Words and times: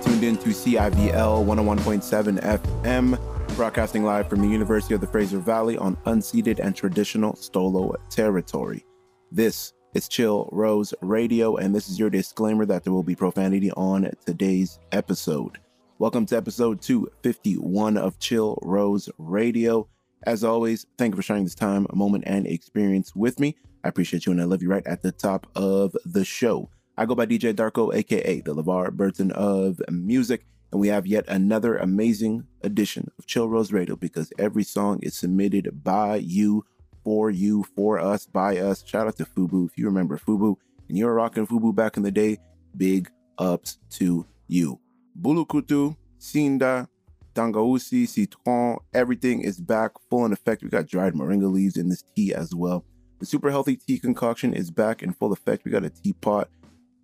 tuned 0.00 0.24
in 0.24 0.38
to 0.38 0.48
CIVL 0.48 1.44
101.7 1.44 2.40
FM, 2.40 3.56
broadcasting 3.56 4.02
live 4.02 4.28
from 4.28 4.40
the 4.40 4.48
University 4.48 4.94
of 4.94 5.02
the 5.02 5.06
Fraser 5.06 5.38
Valley 5.38 5.76
on 5.76 5.96
unceded 6.06 6.58
and 6.58 6.74
traditional 6.74 7.34
Stolo 7.34 7.94
territory. 8.08 8.86
This 9.30 9.74
is 9.92 10.08
Chill 10.08 10.48
Rose 10.52 10.94
Radio, 11.02 11.56
and 11.56 11.74
this 11.74 11.90
is 11.90 11.98
your 11.98 12.08
disclaimer 12.08 12.64
that 12.64 12.82
there 12.82 12.94
will 12.94 13.02
be 13.02 13.14
profanity 13.14 13.70
on 13.72 14.10
today's 14.24 14.78
episode. 14.92 15.58
Welcome 15.98 16.24
to 16.26 16.36
episode 16.36 16.80
251 16.80 17.98
of 17.98 18.18
Chill 18.18 18.58
Rose 18.62 19.10
Radio. 19.18 19.86
As 20.26 20.44
always, 20.44 20.86
thank 20.96 21.12
you 21.12 21.16
for 21.16 21.22
sharing 21.22 21.44
this 21.44 21.54
time, 21.54 21.86
moment, 21.92 22.24
and 22.26 22.46
experience 22.46 23.14
with 23.14 23.38
me. 23.38 23.54
I 23.84 23.88
appreciate 23.88 24.24
you 24.24 24.32
and 24.32 24.40
I 24.40 24.44
love 24.44 24.62
you 24.62 24.70
right 24.70 24.86
at 24.86 25.02
the 25.02 25.12
top 25.12 25.46
of 25.54 25.94
the 26.06 26.24
show. 26.24 26.70
I 27.00 27.06
go 27.06 27.14
by 27.14 27.24
DJ 27.24 27.54
Darko, 27.54 27.94
aka 27.94 28.42
the 28.42 28.54
LeVar 28.54 28.92
Burton 28.92 29.32
of 29.32 29.80
music, 29.88 30.44
and 30.70 30.78
we 30.78 30.88
have 30.88 31.06
yet 31.06 31.24
another 31.28 31.78
amazing 31.78 32.46
edition 32.62 33.10
of 33.18 33.26
Chill 33.26 33.48
Rose 33.48 33.72
Radio 33.72 33.96
because 33.96 34.30
every 34.38 34.64
song 34.64 34.98
is 35.00 35.16
submitted 35.16 35.82
by 35.82 36.16
you, 36.16 36.62
for 37.02 37.30
you, 37.30 37.64
for 37.74 37.98
us, 37.98 38.26
by 38.26 38.58
us. 38.58 38.84
Shout 38.86 39.06
out 39.06 39.16
to 39.16 39.24
Fubu. 39.24 39.66
If 39.66 39.78
you 39.78 39.86
remember 39.86 40.18
Fubu 40.18 40.56
and 40.90 40.98
you 40.98 41.06
were 41.06 41.14
rocking 41.14 41.46
Fubu 41.46 41.74
back 41.74 41.96
in 41.96 42.02
the 42.02 42.10
day, 42.10 42.36
big 42.76 43.10
ups 43.38 43.78
to 43.92 44.26
you. 44.46 44.78
Bulukutu, 45.18 45.96
Sinda, 46.18 46.86
Tangausi, 47.34 48.06
Citron, 48.06 48.76
everything 48.92 49.40
is 49.40 49.58
back 49.58 49.92
full 50.10 50.26
in 50.26 50.34
effect. 50.34 50.62
We 50.62 50.68
got 50.68 50.86
dried 50.86 51.14
moringa 51.14 51.50
leaves 51.50 51.78
in 51.78 51.88
this 51.88 52.04
tea 52.14 52.34
as 52.34 52.54
well. 52.54 52.84
The 53.20 53.26
super 53.26 53.50
healthy 53.50 53.76
tea 53.76 53.98
concoction 53.98 54.52
is 54.52 54.70
back 54.70 55.02
in 55.02 55.14
full 55.14 55.32
effect. 55.32 55.64
We 55.64 55.70
got 55.70 55.84
a 55.84 55.90
teapot 55.90 56.50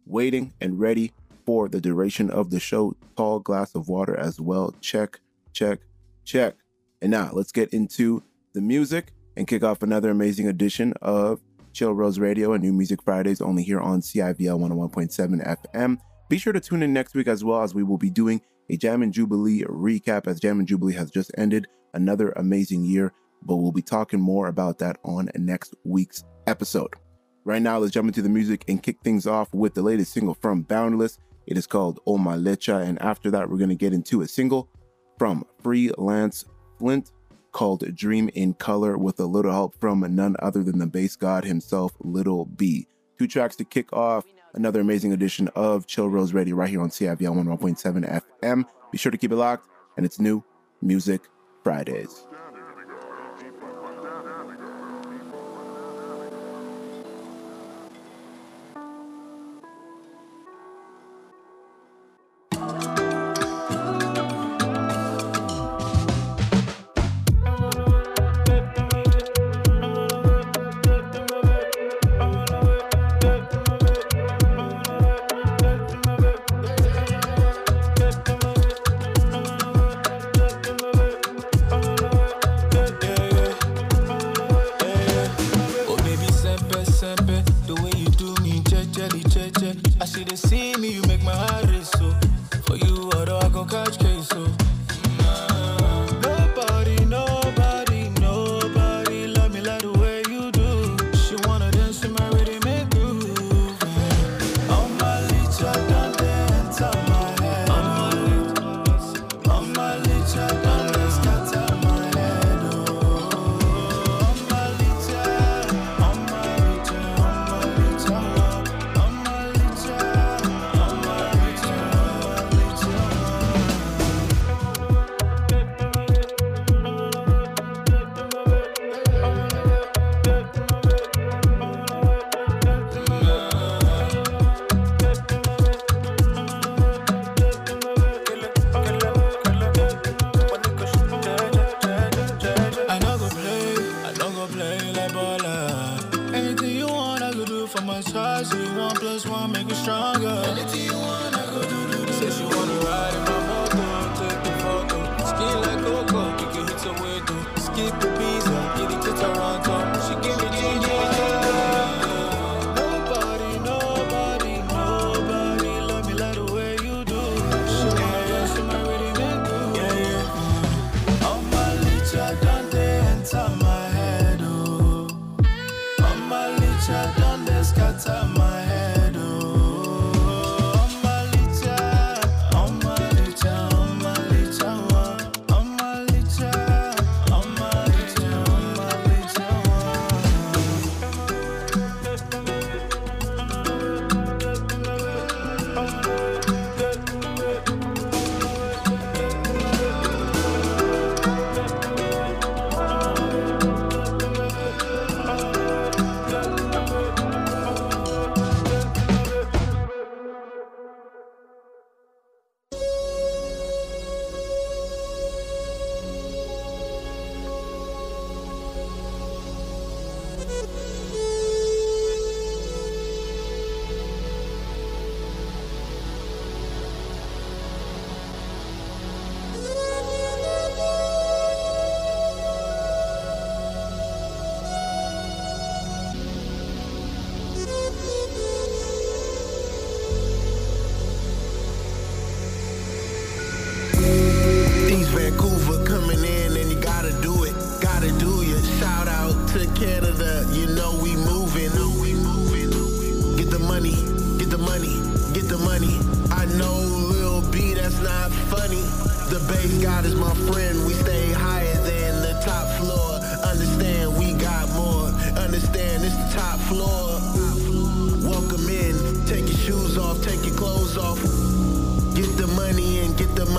waiting 0.07 0.53
and 0.61 0.79
ready 0.79 1.13
for 1.45 1.69
the 1.69 1.81
duration 1.81 2.31
of 2.31 2.51
the 2.51 2.61
show. 2.61 2.97
Tall 3.17 3.41
glass 3.41 3.75
of 3.75 3.89
water 3.89 4.17
as 4.17 4.41
well. 4.41 4.75
Check, 4.81 5.21
check, 5.53 5.81
check. 6.25 6.57
And 7.03 7.11
now 7.11 7.31
let's 7.33 7.53
get 7.53 7.73
into 7.73 8.23
the 8.53 8.61
music 8.61 9.13
and 9.37 9.47
kick 9.47 9.63
off 9.63 9.83
another 9.83 10.11
amazing 10.11 10.49
edition 10.49 10.95
of 11.03 11.41
Chill 11.73 11.93
Rose 11.93 12.19
Radio 12.19 12.55
and 12.55 12.63
New 12.63 12.73
Music 12.73 13.03
Fridays 13.03 13.41
only 13.41 13.63
here 13.63 13.81
on 13.81 14.01
CIVL 14.01 14.59
101.7 14.59 15.57
FM. 15.75 15.99
Be 16.29 16.39
sure 16.39 16.53
to 16.53 16.61
tune 16.61 16.83
in 16.83 16.93
next 16.93 17.15
week 17.15 17.29
as 17.29 17.45
well 17.45 17.63
as 17.63 17.75
we 17.75 17.83
will 17.83 17.99
be 17.99 18.11
doing 18.11 18.41
a 18.71 18.77
Jam 18.77 19.03
and 19.03 19.13
Jubilee 19.13 19.63
recap 19.65 20.27
as 20.27 20.41
Jam 20.41 20.59
and 20.59 20.67
Jubilee 20.67 20.95
has 20.95 21.11
just 21.11 21.31
ended 21.37 21.67
another 21.95 22.31
amazing 22.37 22.85
year, 22.85 23.13
but 23.43 23.57
we'll 23.57 23.73
be 23.73 23.83
talking 23.83 24.21
more 24.21 24.49
about 24.49 24.79
that 24.79 24.99
on 25.05 25.29
next 25.37 25.75
week's 25.85 26.25
episode. 26.47 26.95
Right 27.47 27.63
now, 27.63 27.79
let's 27.79 27.93
jump 27.93 28.09
into 28.09 28.23
the 28.23 28.29
music 28.29 28.65
and 28.67 28.83
kick 28.83 28.97
things 29.05 29.25
off 29.25 29.55
with 29.55 29.75
the 29.75 29.81
latest 29.81 30.13
single 30.13 30.35
from 30.35 30.65
Bxundless. 30.65 31.19
It 31.47 31.57
is 31.57 31.65
called 31.65 32.01
Oh 32.05 32.19
My 32.19 32.37
Lecha, 32.37 32.83
and 32.83 33.01
after 33.01 33.31
that, 33.31 33.49
we're 33.49 33.57
going 33.57 33.69
to 33.69 33.77
get 33.77 33.93
into 33.93 34.23
a 34.23 34.27
single 34.27 34.69
from 35.17 35.47
Freelance 35.63 36.45
Flint 36.77 37.13
called 37.53 37.95
Dream 37.95 38.31
in 38.35 38.55
Color 38.55 38.99
with 38.99 39.21
a 39.21 39.27
little 39.27 39.53
help 39.53 39.77
from 39.79 40.01
none 40.17 40.35
other 40.41 40.65
than 40.65 40.81
the 40.81 40.89
Based 40.89 41.21
God 41.21 41.45
himself, 41.45 41.93
Lil 42.01 42.47
B. 42.47 42.89
Two 43.17 43.29
tracks 43.29 43.55
to 43.57 43.65
kick 43.65 43.93
off 43.93 44.25
another 44.55 44.81
amazing 44.81 45.13
edition 45.13 45.49
of 45.55 45.87
Chill 45.87 46.09
Rose 46.09 46.33
Radio 46.33 46.57
right 46.57 46.69
here 46.69 46.83
on 46.83 46.89
CIVL 46.89 47.21
101.7 47.21 48.23
FM. 48.43 48.65
Be 48.91 48.99
sure 48.99 49.13
to 49.13 49.19
keep 49.19 49.31
it 49.31 49.37
locked, 49.37 49.69
and 49.97 50.05
it's 50.05 50.19
new 50.19 50.43
Music 50.83 51.21
Fridays. 51.63 52.27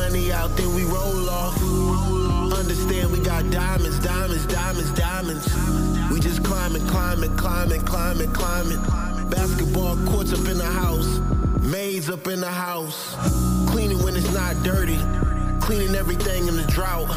Money 0.07 0.31
out. 0.31 0.55
Then 0.55 0.73
we 0.73 0.85
roll 0.85 1.29
off. 1.29 1.61
Understand 2.57 3.11
we 3.11 3.19
got 3.19 3.51
diamonds, 3.51 3.99
diamonds, 3.99 4.45
diamonds, 4.45 4.93
diamonds. 4.93 5.45
We 6.09 6.21
just 6.21 6.45
climbing, 6.45 6.87
climbing, 6.87 7.35
climbing, 7.35 7.81
climbing, 7.81 8.31
climbing. 8.31 8.79
Basketball 9.29 9.97
courts 10.05 10.31
up 10.31 10.47
in 10.47 10.57
the 10.57 10.71
house. 10.83 11.19
Maids 11.59 12.09
up 12.09 12.25
in 12.27 12.39
the 12.39 12.49
house. 12.49 13.17
Cleaning 13.69 14.01
when 14.01 14.15
it's 14.15 14.31
not 14.33 14.55
dirty. 14.63 14.97
Cleaning 15.59 15.93
everything 15.93 16.47
in 16.47 16.55
the 16.55 16.67
drought. 16.69 17.09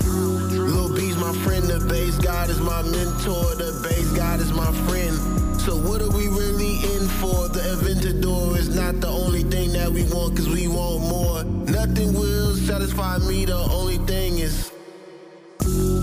Lil 0.50 0.92
B's 0.92 1.16
my 1.16 1.32
friend. 1.44 1.62
The 1.62 1.78
Based 1.88 2.20
God 2.24 2.50
is 2.50 2.58
my 2.58 2.82
mentor. 2.82 3.54
The 3.54 3.86
Based 3.88 4.16
God 4.16 4.40
is 4.40 4.52
my 4.52 4.72
friend. 4.88 5.14
So 5.60 5.76
what 5.76 6.02
are 6.02 6.10
we 6.10 6.26
really 6.26 6.74
in 6.96 7.06
for? 7.20 7.46
The 7.46 7.60
Aventador 7.60 8.56
is 8.56 8.74
not 8.74 9.00
the 9.00 9.08
only 9.08 9.44
thing 9.44 9.74
that 9.74 9.90
we 9.90 10.02
want, 10.12 10.36
cause 10.36 10.48
we 10.48 10.66
want 10.66 11.02
more. 11.02 11.44
Nothing 11.70 12.14
will 12.14 12.29
satisfy 12.70 13.18
me, 13.26 13.44
the 13.44 13.56
only 13.74 13.98
thing 14.06 14.38
is 14.38 14.70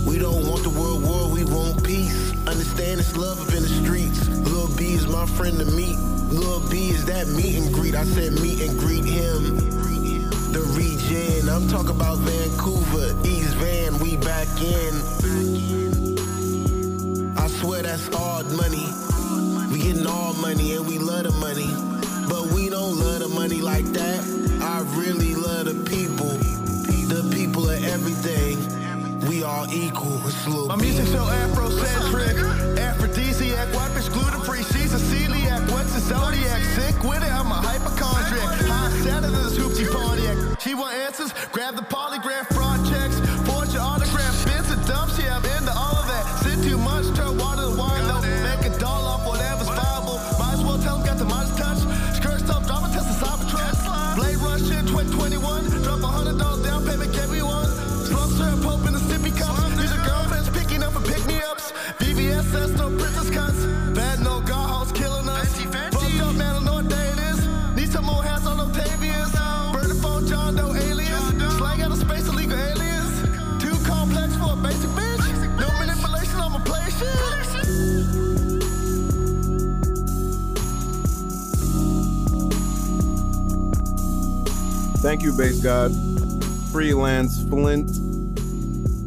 we 0.06 0.20
don't 0.20 0.46
want 0.50 0.64
the 0.64 0.74
world 0.78 1.02
war, 1.02 1.32
we 1.32 1.46
want 1.46 1.82
peace. 1.82 2.34
Understand 2.46 3.00
it's 3.00 3.16
love 3.16 3.40
up 3.40 3.54
in 3.56 3.64
the 3.64 3.70
streets. 3.70 4.28
Lil 4.52 4.68
B 4.76 4.92
is 4.92 5.08
my 5.08 5.26
friend 5.26 5.58
to 5.60 5.66
meet. 5.66 5.98
Lil 6.28 6.60
B 6.70 6.90
is 6.90 7.06
that 7.06 7.26
meet 7.30 7.56
and 7.56 7.74
greet. 7.74 7.96
I 7.96 8.04
said 8.04 8.34
meet 8.44 8.60
and 8.60 8.78
greet 8.78 9.06
him. 9.06 9.56
The 10.52 10.60
region, 10.76 11.48
I'm 11.48 11.70
talking 11.70 11.96
about 11.96 12.18
Vancouver, 12.28 13.16
East 13.26 13.56
Van, 13.64 13.98
we 14.00 14.18
back 14.18 14.50
in. 14.60 14.94
I 17.38 17.48
swear 17.48 17.84
that's 17.84 18.10
hard 18.14 18.46
money. 18.52 18.92
We 19.72 19.80
getting 19.88 20.06
all 20.06 20.34
money 20.34 20.76
and 20.76 20.86
we 20.86 20.98
love 20.98 21.24
the 21.24 21.32
money. 21.32 21.72
But 22.28 22.52
we 22.52 22.70
don't 22.70 23.00
love 23.00 23.20
the 23.20 23.30
money 23.30 23.62
like 23.62 23.86
that. 23.94 24.20
I 24.62 24.82
really 25.00 25.34
love 25.34 25.66
the 25.66 25.77
all 29.68 29.74
equal. 29.74 30.68
My 30.68 30.76
music 30.76 31.08
so 31.08 31.24
Afrocentric, 31.24 32.78
aphrodisiac, 32.78 33.74
white 33.76 33.92
bitch 33.92 34.12
gluten 34.12 34.42
free. 34.42 34.64
She's 34.64 34.94
a 34.94 34.98
celiac. 34.98 35.72
What's 35.72 35.96
a 35.96 36.00
zodiac? 36.00 36.62
Sick 36.76 37.04
with 37.04 37.24
it, 37.24 37.32
I'm 37.32 37.52
a 37.52 37.56
hypochondriac. 37.56 38.60
High 38.68 38.92
Saturn 39.04 39.34
in 39.34 39.44
this 39.44 39.58
hoopty 39.58 39.92
Pontiac. 39.92 40.60
She 40.60 40.74
want 40.74 40.94
answers, 40.96 41.34
grab 41.52 41.76
the 41.76 41.84
Thank 85.08 85.24
you, 85.24 85.32
Based 85.32 85.64
God. 85.64 85.94
Freelance 86.74 87.42
Flint. 87.44 87.88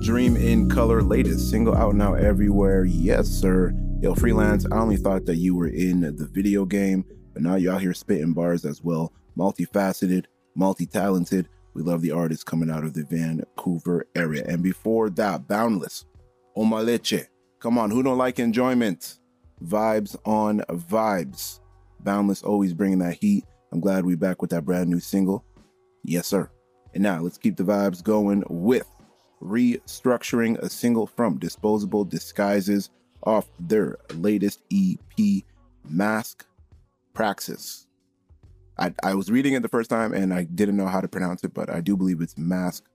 Dream 0.02 0.35
in 0.35 0.67
Color, 0.67 1.02
latest 1.02 1.50
single 1.50 1.76
out 1.76 1.94
now 1.94 2.14
everywhere. 2.14 2.87
Yes, 2.87 3.29
sir. 3.29 3.75
Yo, 4.00 4.14
Freelance, 4.14 4.64
I 4.73 4.79
only 4.79 4.97
thought 4.97 5.26
that 5.26 5.37
you 5.37 5.55
were 5.55 5.69
in 5.69 6.00
the 6.00 6.26
video 6.32 6.64
game, 6.64 7.05
but 7.35 7.43
now 7.43 7.56
you're 7.56 7.75
out 7.75 7.82
here 7.82 7.93
spitting 7.93 8.32
bars 8.32 8.64
as 8.64 8.82
well. 8.82 9.12
Multifaceted, 9.37 10.25
multi 10.55 10.87
talented. 10.87 11.50
We 11.75 11.82
love 11.82 12.00
the 12.00 12.12
artists 12.12 12.44
coming 12.44 12.70
out 12.70 12.85
of 12.85 12.94
the 12.94 13.05
Vancouver 13.05 14.06
area. 14.17 14.46
And 14.49 14.62
before 14.62 15.11
that, 15.11 15.49
Bxundless, 15.49 16.06
Oma 16.56 16.82
Leche. 16.82 17.26
Come 17.58 17.76
on, 17.76 17.91
who 17.91 18.03
don't 18.03 18.17
like 18.17 18.38
enjoyment? 18.38 19.19
Vibes 19.62 20.17
on 20.25 20.61
vibes. 20.61 21.61
Bxundless 22.03 22.43
always 22.43 22.73
bringing 22.73 23.00
that 23.00 23.19
heat. 23.20 23.44
I'm 23.70 23.81
glad 23.81 24.06
we 24.06 24.14
back 24.14 24.41
with 24.41 24.50
that 24.53 24.64
brand 24.64 24.88
new 24.88 24.99
single. 24.99 25.44
Yes, 26.10 26.26
sir. 26.26 26.50
And 26.92 27.04
now 27.04 27.20
let's 27.20 27.38
keep 27.38 27.56
the 27.56 27.62
vibes 27.62 28.02
going 28.02 28.42
with 28.50 28.90
restructuring 29.40 30.58
a 30.58 30.68
single 30.68 31.06
from 31.06 31.38
Disposable 31.38 32.04
Disguises 32.04 32.90
off 33.22 33.46
their 33.60 33.96
latest 34.14 34.60
EP, 34.72 35.44
Mask 35.88 36.44
Praxis. 37.14 37.86
I, 38.76 38.92
I 39.04 39.14
was 39.14 39.30
reading 39.30 39.52
it 39.52 39.62
the 39.62 39.68
first 39.68 39.88
time 39.88 40.12
and 40.12 40.34
I 40.34 40.42
didn't 40.44 40.76
know 40.76 40.88
how 40.88 41.00
to 41.00 41.06
pronounce 41.06 41.44
it, 41.44 41.54
but 41.54 41.70
I 41.70 41.81
do 41.81 41.96
believe 41.96 42.20
it's 42.20 42.36
Mask 42.36 42.86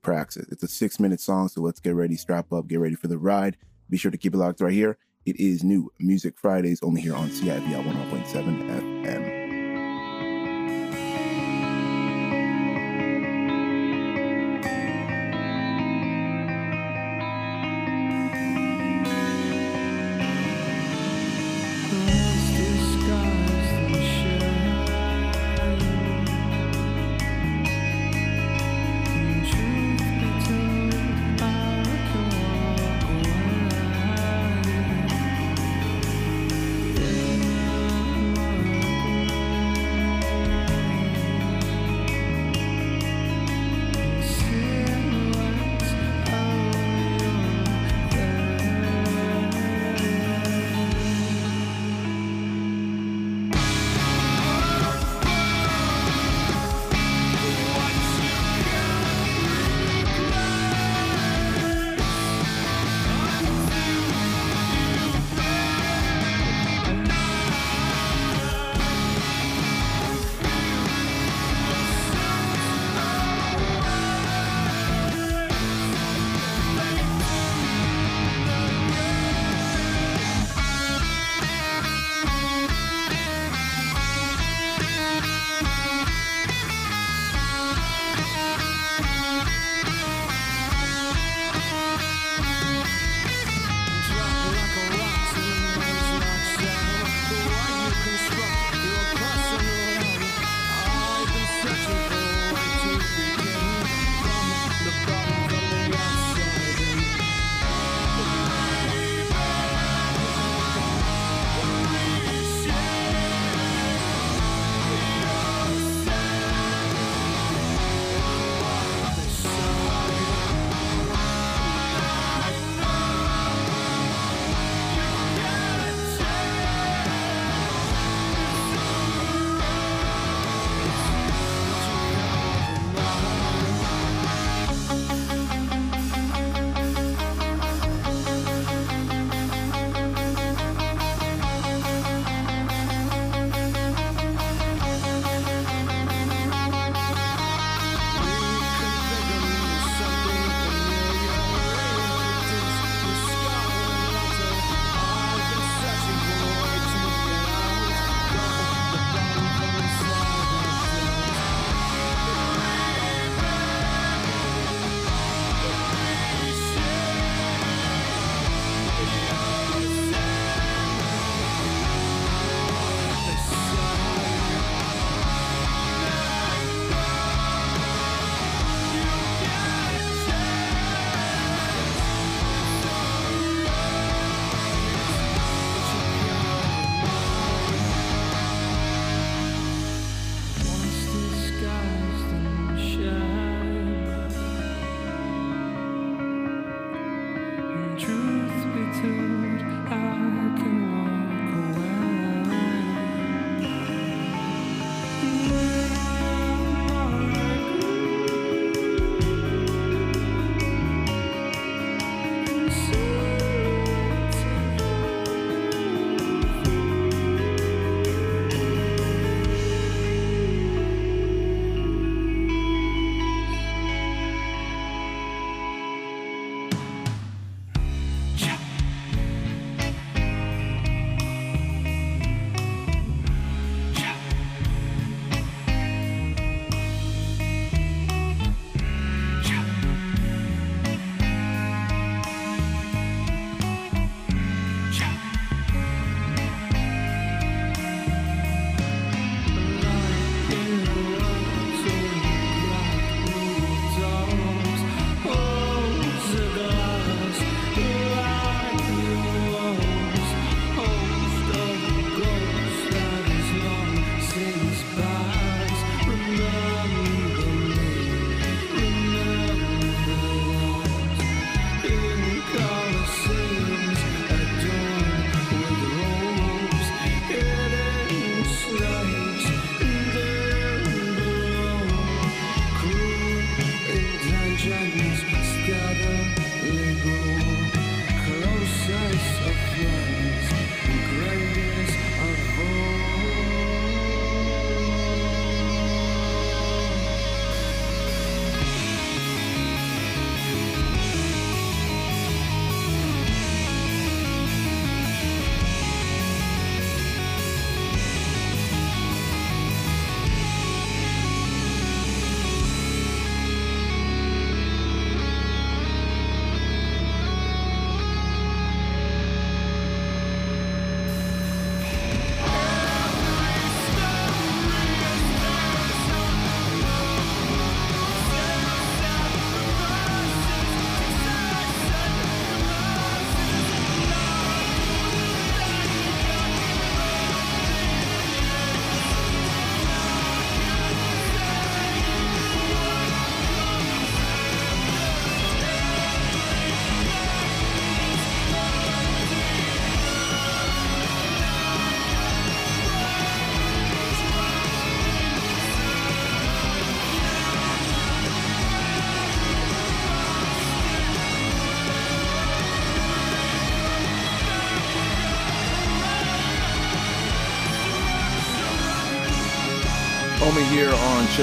Praxis. 0.00 0.46
It's 0.48 0.62
a 0.62 0.68
six 0.68 0.98
minute 0.98 1.20
song, 1.20 1.48
so 1.48 1.60
let's 1.60 1.78
get 1.78 1.94
ready, 1.94 2.16
strap 2.16 2.54
up, 2.54 2.68
get 2.68 2.80
ready 2.80 2.94
for 2.94 3.08
the 3.08 3.18
ride. 3.18 3.58
Be 3.90 3.98
sure 3.98 4.10
to 4.10 4.16
keep 4.16 4.32
it 4.32 4.38
locked 4.38 4.62
right 4.62 4.72
here. 4.72 4.96
It 5.26 5.38
is 5.38 5.62
new 5.62 5.92
Music 6.00 6.38
Fridays 6.38 6.82
only 6.82 7.02
here 7.02 7.14
on 7.14 7.28
CIVL 7.28 7.84
101.7 7.84 9.04
FM. 9.04 9.31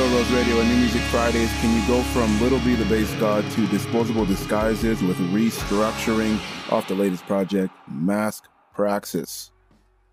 Rose 0.07 0.31
Radio 0.31 0.59
and 0.59 0.69
New 0.69 0.77
Music 0.77 1.01
Fridays. 1.03 1.51
Can 1.59 1.75
you 1.75 1.85
go 1.85 2.01
from 2.13 2.41
Lil 2.41 2.57
B 2.63 2.75
the 2.75 2.85
Based 2.85 3.19
God 3.19 3.43
to 3.51 3.67
Disposable 3.67 4.25
Disguises 4.25 5.01
with 5.01 5.17
restructuring 5.17 6.39
off 6.71 6.87
the 6.87 6.95
latest 6.95 7.25
project, 7.25 7.73
Mask 7.89 8.45
Praxis? 8.73 9.51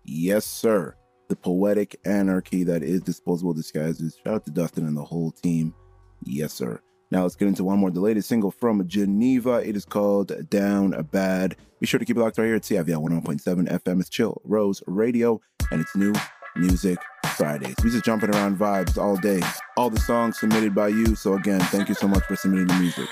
Yes, 0.03 0.45
sir. 0.45 0.95
The 1.29 1.37
poetic 1.37 1.95
anarchy 2.05 2.65
that 2.65 2.83
is 2.83 3.01
Disposable 3.01 3.53
Disguises. 3.53 4.17
Shout 4.23 4.33
out 4.33 4.45
to 4.45 4.51
Dustin 4.51 4.85
and 4.85 4.97
the 4.97 5.05
whole 5.05 5.31
team. 5.31 5.73
Yes, 6.23 6.51
sir. 6.51 6.81
Now 7.09 7.23
let's 7.23 7.35
get 7.35 7.47
into 7.47 7.63
one 7.63 7.79
more. 7.79 7.89
The 7.89 8.01
latest 8.01 8.27
single 8.27 8.51
from 8.51 8.85
Geneva. 8.87 9.67
It 9.67 9.77
is 9.77 9.85
called 9.85 10.49
Down 10.49 10.93
a 10.95 11.03
Bad. 11.03 11.55
Be 11.79 11.85
sure 11.85 11.99
to 11.99 12.05
keep 12.05 12.17
it 12.17 12.19
locked 12.19 12.37
right 12.37 12.45
here 12.45 12.55
at 12.55 12.63
CIVL 12.63 13.09
101.7 13.23 13.69
FM. 13.69 14.01
It's 14.01 14.09
Chill 14.09 14.41
Rose 14.43 14.83
Radio, 14.85 15.39
and 15.71 15.79
it's 15.79 15.95
new 15.95 16.13
music 16.57 16.97
Fridays. 17.37 17.75
We 17.83 17.91
just 17.91 18.03
jumping 18.03 18.31
around 18.31 18.57
vibes 18.57 18.97
all 18.97 19.15
day. 19.15 19.41
All 19.77 19.91
the 19.91 19.99
songs 19.99 20.39
submitted 20.39 20.73
by 20.73 20.87
you. 20.87 21.15
So 21.15 21.35
again, 21.35 21.59
thank 21.59 21.87
you 21.87 21.95
so 21.95 22.07
much 22.07 22.23
for 22.23 22.35
submitting 22.35 22.67
the 22.67 22.73
music. 22.79 23.07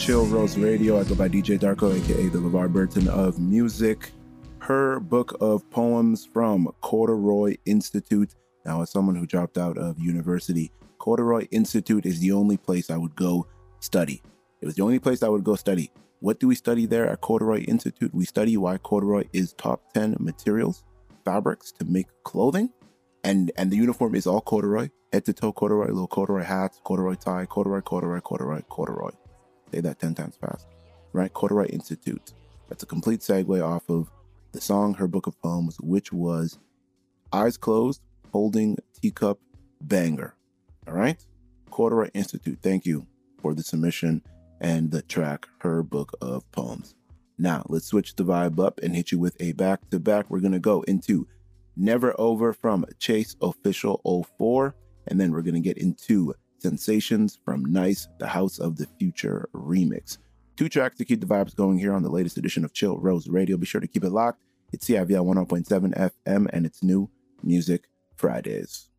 Chill 0.00 0.24
Rose 0.24 0.56
Radio. 0.56 0.98
I 0.98 1.04
go 1.04 1.14
by 1.14 1.28
DJ 1.28 1.58
Darko, 1.58 1.94
aka 1.94 2.28
the 2.28 2.38
LeVar 2.38 2.72
Burton 2.72 3.06
of 3.08 3.38
music. 3.38 4.12
Her 4.60 4.98
book 4.98 5.36
of 5.42 5.68
poems 5.68 6.24
from 6.24 6.72
Corduroy 6.80 7.58
Institute. 7.66 8.34
Now, 8.64 8.80
as 8.80 8.90
someone 8.90 9.14
who 9.14 9.26
dropped 9.26 9.58
out 9.58 9.76
of 9.76 9.98
university, 9.98 10.72
Corduroy 10.96 11.48
Institute 11.50 12.06
is 12.06 12.18
the 12.18 12.32
only 12.32 12.56
place 12.56 12.88
I 12.88 12.96
would 12.96 13.14
go 13.14 13.46
study. 13.80 14.22
It 14.62 14.66
was 14.66 14.74
the 14.74 14.82
only 14.82 14.98
place 14.98 15.22
I 15.22 15.28
would 15.28 15.44
go 15.44 15.54
study. 15.54 15.90
What 16.20 16.40
do 16.40 16.48
we 16.48 16.54
study 16.54 16.86
there 16.86 17.06
at 17.06 17.20
Corduroy 17.20 17.64
Institute? 17.64 18.14
We 18.14 18.24
study 18.24 18.56
why 18.56 18.78
corduroy 18.78 19.24
is 19.34 19.52
top 19.52 19.92
10 19.92 20.16
materials, 20.18 20.82
fabrics 21.26 21.72
to 21.72 21.84
make 21.84 22.06
clothing. 22.24 22.70
And 23.22 23.52
and 23.58 23.70
the 23.70 23.76
uniform 23.76 24.14
is 24.14 24.26
all 24.26 24.40
corduroy, 24.40 24.88
head 25.12 25.26
to 25.26 25.34
toe 25.34 25.52
corduroy, 25.52 25.88
little 25.88 26.08
corduroy 26.08 26.44
hats, 26.44 26.80
corduroy 26.84 27.16
tie, 27.16 27.44
corduroy, 27.44 27.82
corduroy, 27.82 28.20
corduroy, 28.20 28.62
corduroy. 28.62 29.10
Say 29.72 29.80
that 29.80 29.98
10 29.98 30.14
times 30.14 30.36
fast. 30.36 30.66
Right? 31.12 31.32
Corduroy 31.32 31.66
Institute. 31.66 32.32
That's 32.68 32.82
a 32.82 32.86
complete 32.86 33.20
segue 33.20 33.62
off 33.64 33.88
of 33.88 34.10
the 34.52 34.60
song, 34.60 34.94
her 34.94 35.08
book 35.08 35.26
of 35.26 35.40
poems, 35.40 35.76
which 35.80 36.12
was 36.12 36.58
Eyes 37.32 37.56
Closed, 37.56 38.00
Holding 38.32 38.78
Teacup 39.00 39.38
Banger. 39.80 40.34
All 40.86 40.94
right? 40.94 41.24
Corduroy 41.70 42.10
Institute. 42.14 42.58
Thank 42.62 42.86
you 42.86 43.06
for 43.40 43.54
the 43.54 43.62
submission 43.62 44.22
and 44.60 44.90
the 44.90 45.02
track, 45.02 45.48
her 45.58 45.82
book 45.82 46.12
of 46.20 46.50
poems. 46.52 46.94
Now, 47.38 47.64
let's 47.68 47.86
switch 47.86 48.16
the 48.16 48.24
vibe 48.24 48.62
up 48.62 48.80
and 48.82 48.94
hit 48.94 49.12
you 49.12 49.18
with 49.18 49.34
a 49.40 49.52
back 49.52 49.88
to 49.90 49.98
back. 49.98 50.28
We're 50.28 50.40
going 50.40 50.52
to 50.52 50.58
go 50.58 50.82
into 50.82 51.26
Never 51.76 52.14
Over 52.20 52.52
from 52.52 52.84
Chase 52.98 53.34
Official 53.40 54.00
04, 54.38 54.74
and 55.06 55.18
then 55.18 55.32
we're 55.32 55.40
going 55.42 55.54
to 55.54 55.60
get 55.60 55.78
into 55.78 56.34
Sensations 56.60 57.38
from 57.44 57.64
Nice, 57.64 58.08
the 58.18 58.26
House 58.26 58.58
of 58.58 58.76
the 58.76 58.86
Future 58.98 59.48
remix. 59.54 60.18
Two 60.56 60.68
tracks 60.68 60.98
to 60.98 61.04
keep 61.04 61.20
the 61.20 61.26
vibes 61.26 61.56
going 61.56 61.78
here 61.78 61.94
on 61.94 62.02
the 62.02 62.10
latest 62.10 62.36
edition 62.36 62.64
of 62.64 62.74
Chill 62.74 62.98
Rose 62.98 63.28
Radio. 63.28 63.56
Be 63.56 63.66
sure 63.66 63.80
to 63.80 63.88
keep 63.88 64.04
it 64.04 64.10
locked. 64.10 64.42
It's 64.72 64.86
CIVL 64.86 65.24
101.7 65.48 66.12
FM 66.26 66.46
and 66.52 66.66
it's 66.66 66.82
new 66.82 67.10
Music 67.42 67.88
Fridays. 68.16 68.89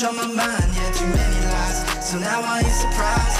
Much 0.00 0.08
on 0.08 0.16
my 0.16 0.26
mind. 0.26 0.74
Yeah, 0.74 0.92
too 0.92 1.06
many 1.06 1.40
lies. 1.46 2.08
So 2.08 2.18
now 2.18 2.40
I 2.42 2.60
ain't 2.60 2.72
surprised. 2.72 3.38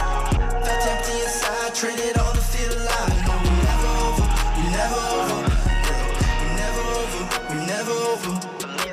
Felt 0.64 0.86
empty 0.86 1.16
inside, 1.22 1.74
traded 1.74 2.18
all 2.18 2.32
to 2.32 2.40
feel 2.40 2.72
alive. 2.72 3.16
No, 3.26 3.34
we 3.40 3.50
never 3.68 3.90
over. 4.04 4.26
We 4.56 4.64
never 4.76 5.00
over. 5.16 5.40
We 6.40 6.48
never 6.60 6.84
over. 7.00 7.22
We 7.48 7.56
never 7.66 7.96
over. 8.12 8.32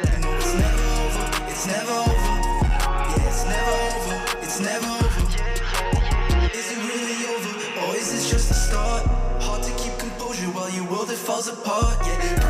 You 0.04 0.20
know 0.24 0.34
it's 0.38 0.54
never 0.56 0.86
over. 1.04 1.24
It's 1.52 1.66
never 1.68 1.96
over. 2.08 2.34
Yeah, 3.12 3.28
it's 3.28 3.44
never 3.46 3.76
over. 3.92 4.16
It's 4.44 4.60
never 4.60 4.90
over. 5.04 5.24
Is 6.54 6.68
it 6.72 6.80
really 6.92 7.20
over, 7.34 7.52
or 7.84 7.96
is 7.96 8.12
this 8.12 8.30
just 8.30 8.48
the 8.48 8.56
start? 8.56 9.04
Hard 9.42 9.64
to 9.64 9.72
keep 9.76 9.98
composure 9.98 10.52
while 10.56 10.70
your 10.70 10.86
world 10.86 11.10
it 11.10 11.18
falls 11.18 11.48
apart. 11.48 11.98
Yeah, 12.06 12.47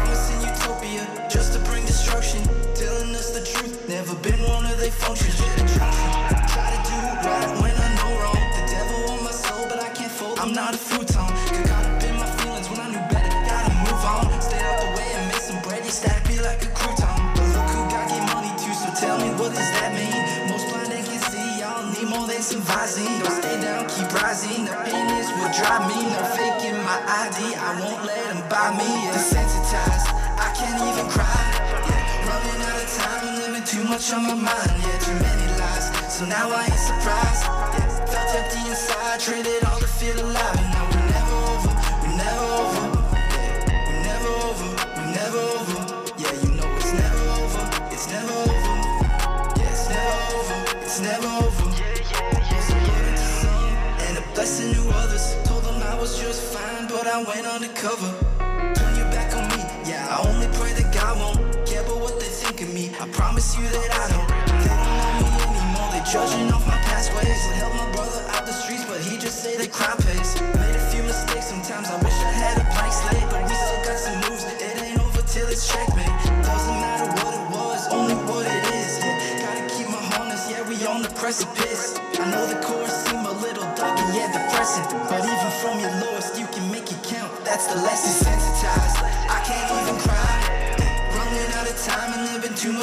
functions. 4.94 5.40
Yeah, 5.40 5.66
attraction. 5.66 6.12
Try 6.54 6.68
to 6.72 6.80
do 6.88 6.98
right 7.28 7.52
when 7.60 7.76
I 7.76 7.90
know 8.00 8.12
wrong. 8.24 8.40
The 8.56 8.64
devil 8.72 9.12
on 9.12 9.24
my 9.24 9.32
soul, 9.32 9.66
but 9.68 9.84
I 9.84 9.90
can't 9.90 10.12
fold. 10.12 10.40
I'm 10.40 10.54
not 10.54 10.76
a 10.76 10.78
futon. 10.78 11.08
Got 11.18 11.68
caught 11.68 11.86
up 11.86 12.04
in 12.04 12.16
my 12.16 12.30
feelings 12.40 12.70
when 12.70 12.80
I 12.80 12.88
knew 12.94 13.04
better. 13.12 13.32
Gotta 13.48 13.74
move 13.84 14.04
on. 14.06 14.42
Stay 14.42 14.62
out 14.64 14.80
the 14.80 14.90
way 14.96 15.10
and 15.18 15.26
make 15.28 15.44
some 15.44 15.60
bread. 15.62 15.84
You 15.84 15.92
stack 15.92 16.24
me 16.30 16.40
like 16.40 16.64
a 16.64 16.72
crouton. 16.72 17.20
But 17.36 17.48
look 17.52 17.68
who 17.76 17.82
got 17.92 18.08
get 18.08 18.24
money 18.32 18.54
too. 18.56 18.74
So 18.74 18.88
tell 18.96 19.18
me 19.20 19.30
what 19.36 19.52
does 19.52 19.72
that 19.76 19.92
mean? 19.92 20.16
Most 20.48 20.66
blind 20.72 20.88
they 20.88 21.04
can 21.04 21.20
see. 21.32 21.60
Y'all 21.60 21.84
need 21.92 22.08
more 22.08 22.28
than 22.28 22.42
some 22.42 22.62
Visine. 22.64 23.20
Don't 23.20 23.36
stay 23.44 23.60
down, 23.60 23.84
keep 23.92 24.08
rising. 24.24 24.66
The 24.66 24.76
pain 24.88 25.08
is 25.20 25.28
what 25.36 25.52
drive 25.52 25.84
me. 25.92 26.00
No 26.16 26.22
faking 26.32 26.80
my 26.88 27.00
ID. 27.28 27.60
I 27.60 27.76
won't 27.82 28.06
let 28.08 28.24
them 28.32 28.40
buy 28.48 28.72
me. 28.78 28.88
Desensitized, 29.12 30.08
I 30.40 30.48
can't 30.56 30.80
even 30.80 31.12
cry. 31.12 31.67
Yeah. 32.28 32.34
Running 32.36 32.62
out 32.62 32.84
of 32.84 32.90
time 32.98 33.28
and 33.28 33.38
living 33.40 33.64
too 33.64 33.84
much 33.86 34.12
on 34.14 34.24
my 34.24 34.34
mind. 34.36 34.72
Yeah, 34.84 35.00
too 35.00 35.14
many 35.16 35.48
lies. 35.60 35.88
So 36.14 36.26
now 36.26 36.50
I 36.52 36.66
ain't 36.66 36.74
surprised. 36.74 37.44
Yeah. 37.44 38.06
Felt 38.06 38.36
empty 38.36 38.70
inside, 38.70 39.20
traded 39.20 39.64
all 39.64 39.80
to 39.80 39.88
feel 39.88 40.20
alive. 40.20 40.58
And 40.60 40.70
now 40.76 40.86
we're 40.92 41.08
never 41.16 41.36
over. 41.52 41.72
We're 42.04 42.18
never 42.20 42.48
over. 42.60 42.86
Yeah. 43.16 43.64
We're 43.88 44.04
never 44.12 44.32
over. 44.48 44.70
We're 44.96 45.12
never 45.16 45.40
over. 45.56 45.80
Yeah, 46.20 46.34
you 46.44 46.50
know 46.58 46.70
it's 46.76 46.94
never 46.94 47.24
over. 47.40 47.64
It's 47.96 48.08
never 48.12 48.34
over. 48.34 48.76
Yeah, 49.60 49.72
it's 49.72 49.88
never 49.90 50.16
over. 50.36 50.58
It's 50.84 51.00
never 51.00 51.28
over. 51.28 51.66
Was 51.68 52.70
a 52.72 52.76
burden 52.76 53.16
to 53.16 53.28
some 53.42 53.72
and 54.06 54.18
a 54.18 54.22
blessing 54.34 54.74
to 54.74 54.82
others. 55.00 55.36
Told 55.46 55.64
them 55.64 55.82
I 55.82 55.96
was 56.00 56.20
just 56.20 56.42
fine, 56.54 56.88
but 56.88 57.08
I 57.08 57.24
went 57.24 57.46
undercover. 57.48 58.12
Turn 58.76 58.96
your 58.96 59.10
back 59.16 59.34
on 59.36 59.48
me. 59.56 59.64
Yeah, 59.90 60.08
I 60.12 60.28
only 60.28 60.48
pray 60.58 60.74
that 60.74 60.94
God 60.94 61.18
won't 61.20 61.47
they 62.28 62.34
think 62.34 62.62
of 62.62 62.70
me. 62.74 62.92
I 63.00 63.08
promise 63.16 63.56
you 63.56 63.64
that 63.64 63.88
I 63.88 64.06
don't. 64.12 64.28
They 64.60 64.68
don't 64.68 64.84
know 64.84 65.16
me 65.16 65.32
anymore. 65.48 65.88
They 65.96 66.04
judging 66.04 66.52
off 66.52 66.68
my 66.68 66.76
past 66.84 67.16
ways. 67.16 67.24
I 67.24 67.56
helped 67.56 67.80
my 67.80 67.88
brother 67.96 68.20
out 68.36 68.44
the 68.44 68.52
streets, 68.52 68.84
but 68.84 69.00
he 69.00 69.16
just 69.16 69.40
say 69.40 69.56
that 69.56 69.72
crime 69.72 69.96
pays. 70.04 70.36
Made 70.60 70.76
a 70.76 70.84
few 70.92 71.04
mistakes. 71.08 71.48
Sometimes 71.48 71.88
I 71.88 71.96
wish 72.04 72.18
I 72.20 72.34
had 72.36 72.60
a 72.60 72.66
blank 72.68 72.92
slate, 72.92 73.28
but 73.32 73.48
we 73.48 73.56
still 73.56 73.82
got 73.88 73.96
some 73.96 74.18
moves. 74.28 74.44
It 74.44 74.60
ain't 74.60 75.00
over 75.00 75.24
till 75.24 75.48
it's 75.48 75.64
checkmate. 75.72 76.12
Doesn't 76.44 76.80
matter 76.84 77.08
what 77.16 77.32
it 77.32 77.46
was, 77.56 77.82
only 77.96 78.18
what 78.28 78.44
it 78.44 78.64
is. 78.76 78.92
Yeah, 79.00 79.48
gotta 79.48 79.64
keep 79.72 79.88
my 79.88 80.04
harness. 80.12 80.52
Yeah, 80.52 80.68
we 80.68 80.76
on 80.84 81.08
the 81.08 81.14
precipice. 81.16 81.96
I 82.20 82.28
know 82.28 82.44
the 82.44 82.60
chorus 82.60 82.92
seem 83.08 83.24
a 83.24 83.36
little 83.40 83.68
dark 83.80 83.96
and 84.04 84.12
yeah, 84.12 84.28
depressing. 84.36 84.84
But 85.08 85.24
even 85.24 85.52
from 85.64 85.80
your 85.80 85.96
lowest, 86.04 86.36
you 86.36 86.48
can 86.52 86.68
make 86.76 86.92
it 86.92 87.00
count. 87.08 87.32
That's 87.48 87.72
the 87.72 87.80
lesson. 87.88 88.12
Sensitized, 88.28 89.00
I 89.32 89.40
can't 89.48 89.72
even 89.80 89.96
cry. 90.04 90.17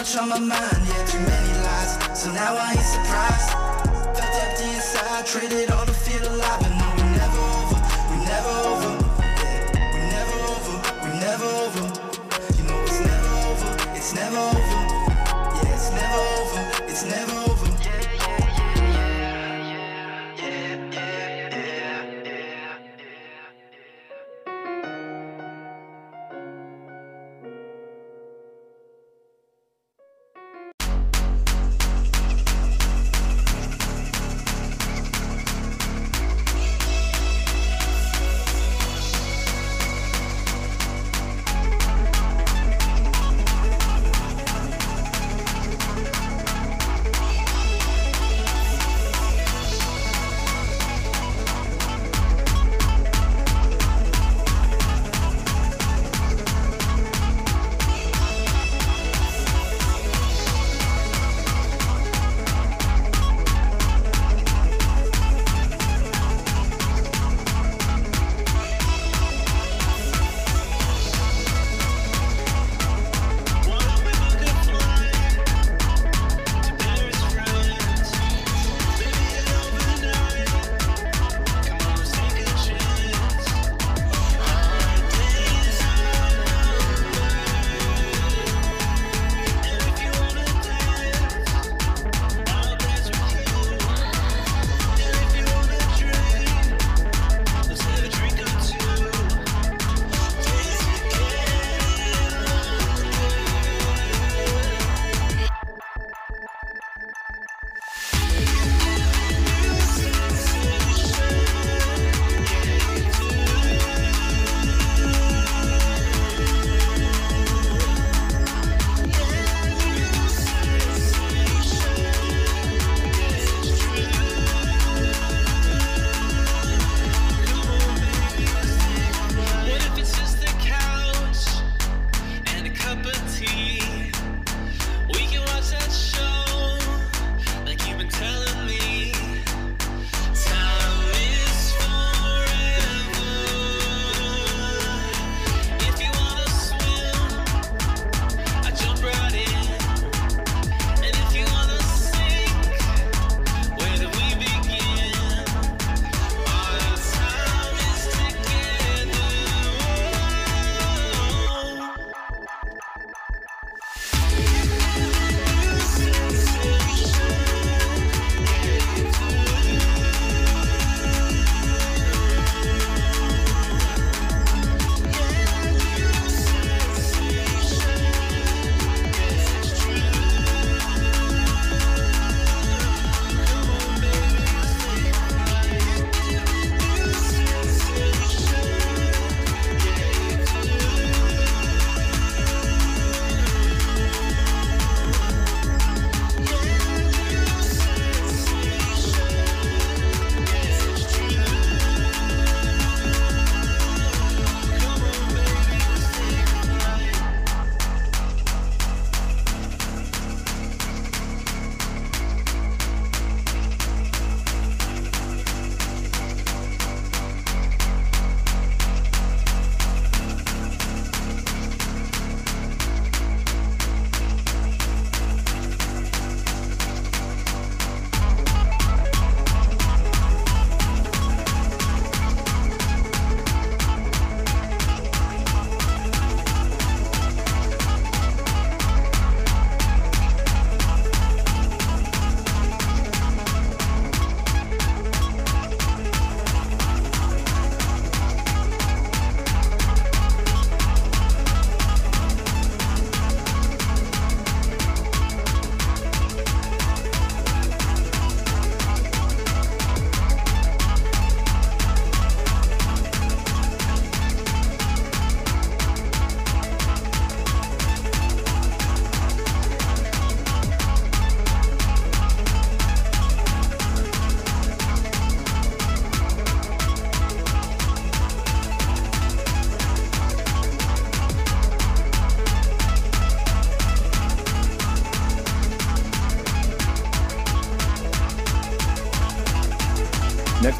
Much 0.04 0.16
on 0.18 0.28
my 0.28 0.38
mind. 0.38 0.86
Yeah, 0.86 1.06
too 1.06 1.18
many 1.18 1.52
lies. 1.64 2.20
So 2.20 2.30
now 2.32 2.56
I 2.56 2.72
ain't 2.72 2.80
surprised. 2.80 3.50
Felt 4.18 4.34
empty 4.44 4.74
inside, 4.74 5.26
traded 5.26 5.70
all 5.70 5.86
to 5.86 5.94
feel 5.94 6.28
alive. 6.28 6.93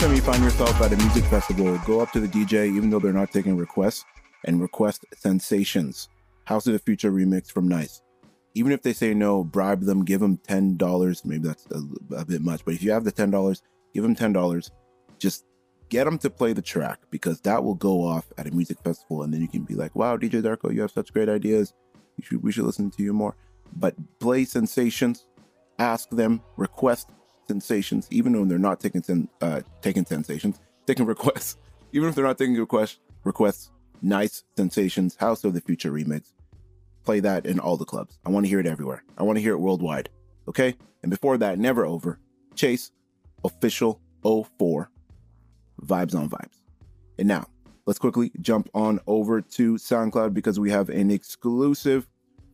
Time 0.05 0.15
you 0.15 0.21
find 0.21 0.45
yourself 0.45 0.79
at 0.83 0.93
a 0.93 0.97
music 0.99 1.25
festival, 1.25 1.79
go 1.87 1.99
up 2.01 2.13
to 2.13 2.21
the 2.21 2.29
DJ, 2.29 2.67
even 2.67 2.91
though 2.91 2.99
they're 2.99 3.11
not 3.11 3.33
taking 3.33 3.57
requests, 3.57 4.05
and 4.45 4.61
request 4.61 5.07
Sensations, 5.17 6.11
House 6.45 6.67
of 6.67 6.75
the 6.75 6.79
Future 6.79 7.11
remix 7.11 7.51
from 7.51 7.67
Nice. 7.67 8.03
Even 8.55 8.71
if 8.71 8.83
they 8.83 8.93
say 8.93 9.15
no, 9.15 9.43
bribe 9.43 9.81
them, 9.81 10.05
give 10.05 10.21
them 10.21 10.37
$10. 10.37 11.25
Maybe 11.25 11.49
that's 11.49 11.67
a, 11.71 12.17
a 12.17 12.25
bit 12.27 12.43
much, 12.43 12.67
but 12.67 12.75
if 12.75 12.83
you 12.83 12.91
have 12.91 13.05
the 13.05 13.13
$10, 13.13 13.63
give 13.95 14.03
them 14.03 14.15
$10. 14.15 14.71
Just 15.19 15.47
get 15.89 16.05
them 16.05 16.19
to 16.19 16.29
play 16.29 16.53
the 16.53 16.61
track 16.61 17.01
because 17.11 17.41
that 17.41 17.65
will 17.65 17.75
go 17.75 18.05
off 18.05 18.31
at 18.37 18.47
a 18.47 18.51
music 18.51 18.77
festival, 18.85 19.23
and 19.23 19.33
then 19.33 19.41
you 19.41 19.49
can 19.49 19.63
be 19.63 19.75
like, 19.75 19.97
wow, 19.97 20.19
DJ 20.19 20.43
Darko, 20.43 20.75
you 20.75 20.83
have 20.83 20.91
such 20.91 21.15
great 21.15 21.31
ideas. 21.31 21.73
Should, 22.21 22.43
we 22.43 22.53
should 22.53 22.65
listen 22.65 22.91
to 22.91 23.03
you 23.03 23.15
more. 23.15 23.37
But 23.77 23.95
play 24.19 24.45
Sensations, 24.45 25.29
ask 25.79 26.11
them, 26.11 26.43
request 26.59 27.09
sensations, 27.47 28.09
even 28.11 28.39
when 28.39 28.49
they're 28.49 28.59
not 28.59 28.81
taking 28.81 29.03
sen- 29.03 29.29
uh, 29.41 29.63
taking 29.83 30.05
sensations, 30.05 30.61
taking 30.87 31.07
requests, 31.15 31.57
even 31.93 32.09
if 32.09 32.15
they're 32.15 32.25
not 32.25 32.39
taking 32.39 32.57
requests, 32.57 32.99
requests, 33.25 33.71
nice 34.03 34.45
sensations, 34.57 35.17
House 35.17 35.45
of 35.45 35.55
the 35.55 35.61
Future 35.61 35.93
remix. 35.93 36.33
Play 37.05 37.21
that 37.21 37.47
in 37.47 37.59
all 37.59 37.77
the 37.77 37.85
clubs. 37.85 38.19
I 38.25 38.31
want 38.31 38.47
to 38.47 38.49
hear 38.49 38.61
it 38.61 38.67
everywhere. 38.67 39.05
I 39.19 39.23
want 39.23 39.37
to 39.37 39.43
hear 39.43 39.53
it 39.53 39.59
worldwide. 39.59 40.09
Okay? 40.49 40.75
And 41.03 41.11
before 41.11 41.37
that, 41.39 41.59
never 41.59 41.85
over. 41.85 42.19
Chase, 42.55 42.93
official 43.45 44.01
04, 44.23 44.91
vibes 45.83 46.15
on 46.15 46.31
vibes. 46.31 46.63
And 47.19 47.29
now, 47.29 47.47
let's 47.87 47.99
quickly 47.99 48.33
jump 48.41 48.71
on 48.75 49.01
over 49.07 49.41
to 49.41 49.75
SoundCloud 49.75 50.33
because 50.33 50.59
we 50.59 50.71
have 50.71 50.89
an 50.89 51.11
exclusive 51.11 52.09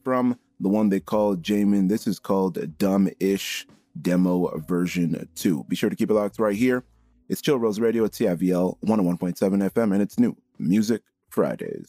from 0.04 0.38
the 0.58 0.68
one 0.68 0.88
they 0.88 1.00
call 1.00 1.36
jeymon. 1.36 1.88
This 1.88 2.06
is 2.06 2.18
called 2.18 2.76
Dumb 2.78 3.08
Ish 3.20 3.66
demo 4.00 4.58
version 4.66 5.28
2. 5.34 5.64
Be 5.64 5.76
sure 5.76 5.90
to 5.90 5.96
keep 5.96 6.10
it 6.10 6.14
locked 6.14 6.38
right 6.38 6.56
here. 6.56 6.84
It's 7.28 7.40
Chill 7.40 7.58
Rose 7.58 7.78
Radio 7.78 8.04
at 8.04 8.12
CIVL 8.12 8.78
101.7 8.84 9.36
FM, 9.70 9.92
and 9.92 10.02
it's 10.02 10.18
new 10.18 10.36
Music 10.58 11.02
Fridays. 11.28 11.86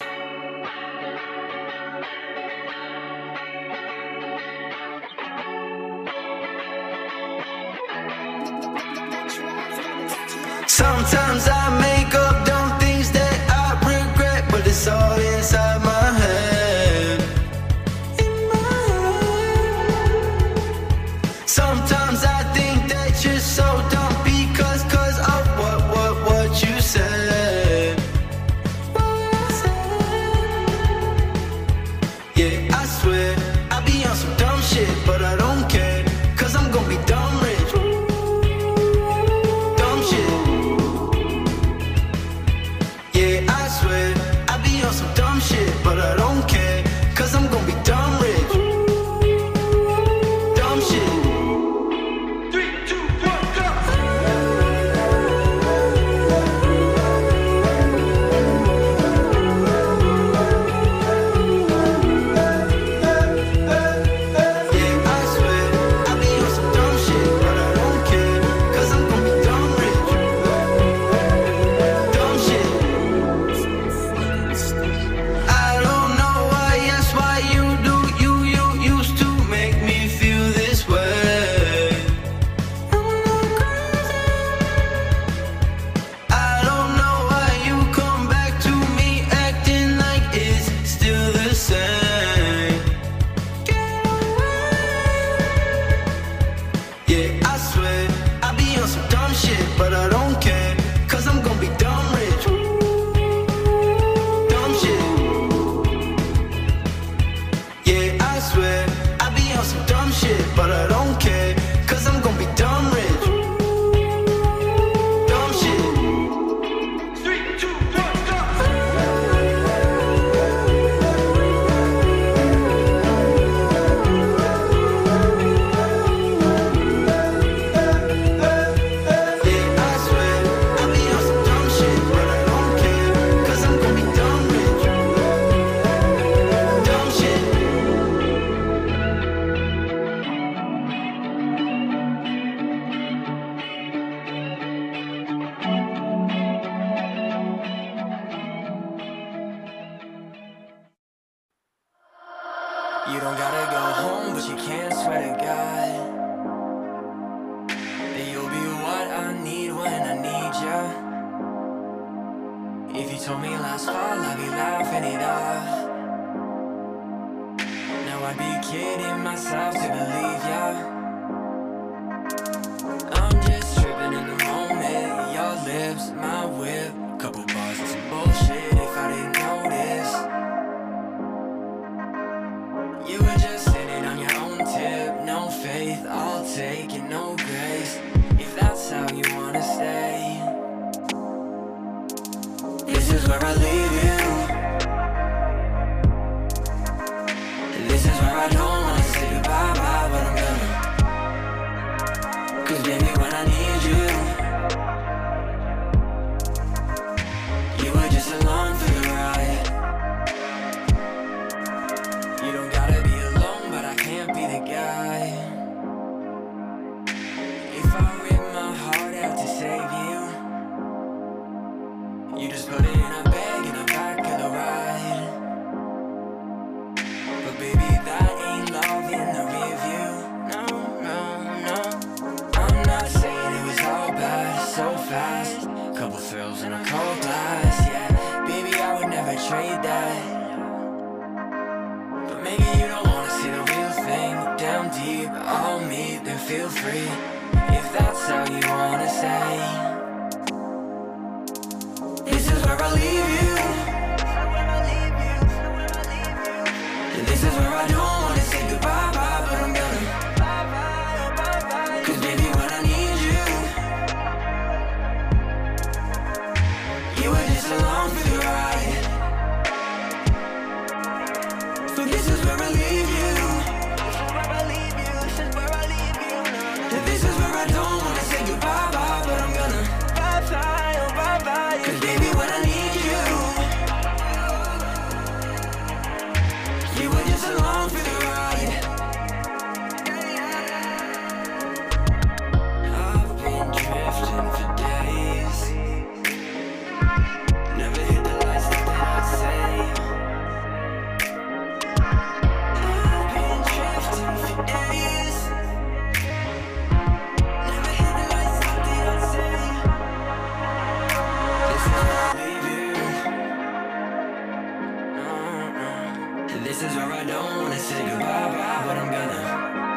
This 316.71 316.83
is 316.83 316.95
where 316.95 317.11
I 317.11 317.25
don't 317.25 317.63
wanna 317.63 317.77
say 317.77 318.01
goodbye, 318.01 318.47
bye, 318.47 318.83
but 318.85 318.97
I'm 318.97 319.11
gonna. 319.11 319.90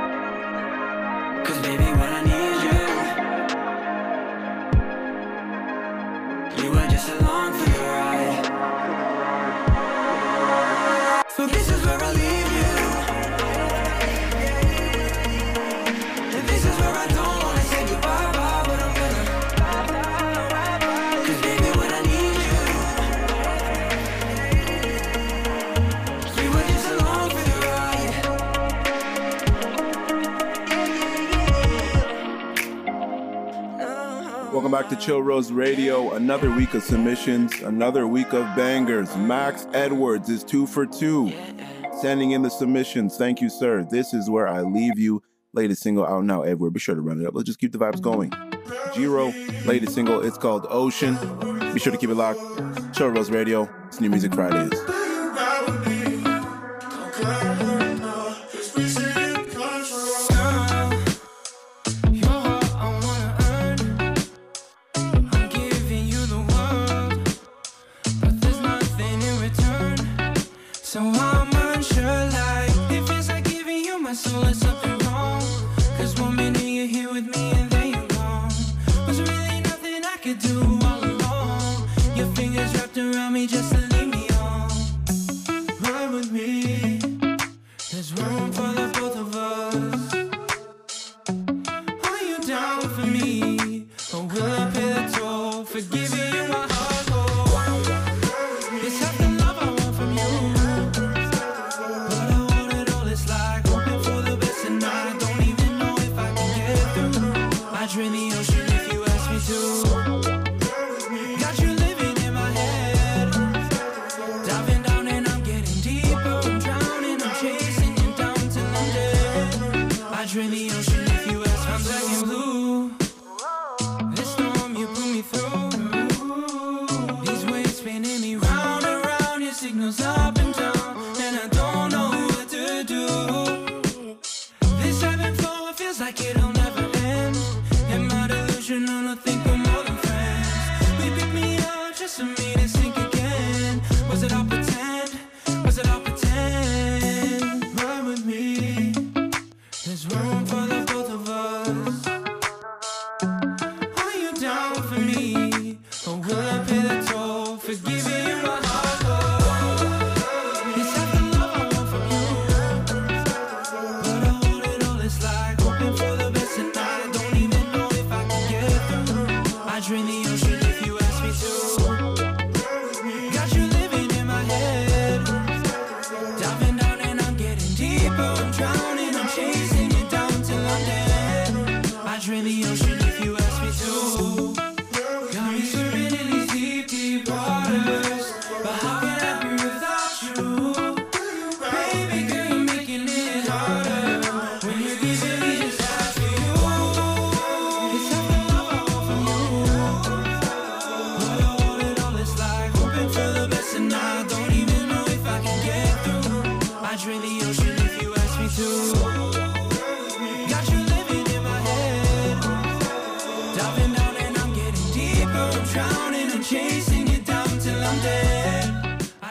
back 34.75 34.89
to 34.89 34.97
Chill 34.97 35.23
Rose 35.23 35.53
Radio. 35.53 36.15
Another 36.15 36.51
week 36.51 36.75
of 36.75 36.83
submissions, 36.83 37.63
another 37.63 38.09
week 38.09 38.33
of 38.33 38.45
bangers. 38.57 39.17
Max 39.17 39.69
Edwards 39.73 40.29
is 40.29 40.43
two 40.43 40.67
for 40.67 40.85
two, 40.85 41.33
sending 42.01 42.33
in 42.33 42.43
the 42.43 42.51
submissions. 42.51 43.17
Thank 43.17 43.41
you, 43.41 43.49
sir. 43.49 43.87
This 43.89 44.13
is 44.13 44.29
where 44.29 44.49
I 44.49 44.63
leave 44.63 44.99
you. 44.99 45.23
Latest 45.53 45.81
single 45.81 46.05
out 46.05 46.25
now, 46.25 46.43
Edward. 46.43 46.73
Be 46.73 46.81
sure 46.81 46.97
to 46.97 47.01
run 47.01 47.21
it 47.21 47.27
up. 47.29 47.37
Let's 47.37 47.47
just 47.47 47.61
keep 47.61 47.71
the 47.71 47.79
vibes 47.79 48.01
going. 48.01 48.31
JERO, 48.95 49.65
latest 49.65 49.95
single. 49.95 50.21
It's 50.27 50.39
called 50.39 50.67
Ocean. 50.69 51.15
Be 51.73 51.79
sure 51.79 51.93
to 51.93 51.99
keep 51.99 52.11
it 52.11 52.17
locked. 52.17 52.41
Chill 52.97 53.11
Rose 53.11 53.31
Radio. 53.31 53.71
It's 53.87 54.01
New 54.01 54.11
Music 54.11 54.35
Fridays. 54.35 55.04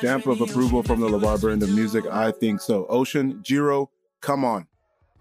Stamp 0.04 0.28
of 0.28 0.42
approval 0.42 0.84
from 0.84 1.00
the 1.00 1.08
LeVar 1.08 1.40
Burton 1.40 1.64
of 1.64 1.70
music. 1.70 2.06
I 2.08 2.32
think 2.32 2.60
so. 2.60 2.86
Ocean, 2.88 3.36
JERO, 3.42 3.88
come 4.20 4.44
on. 4.44 4.68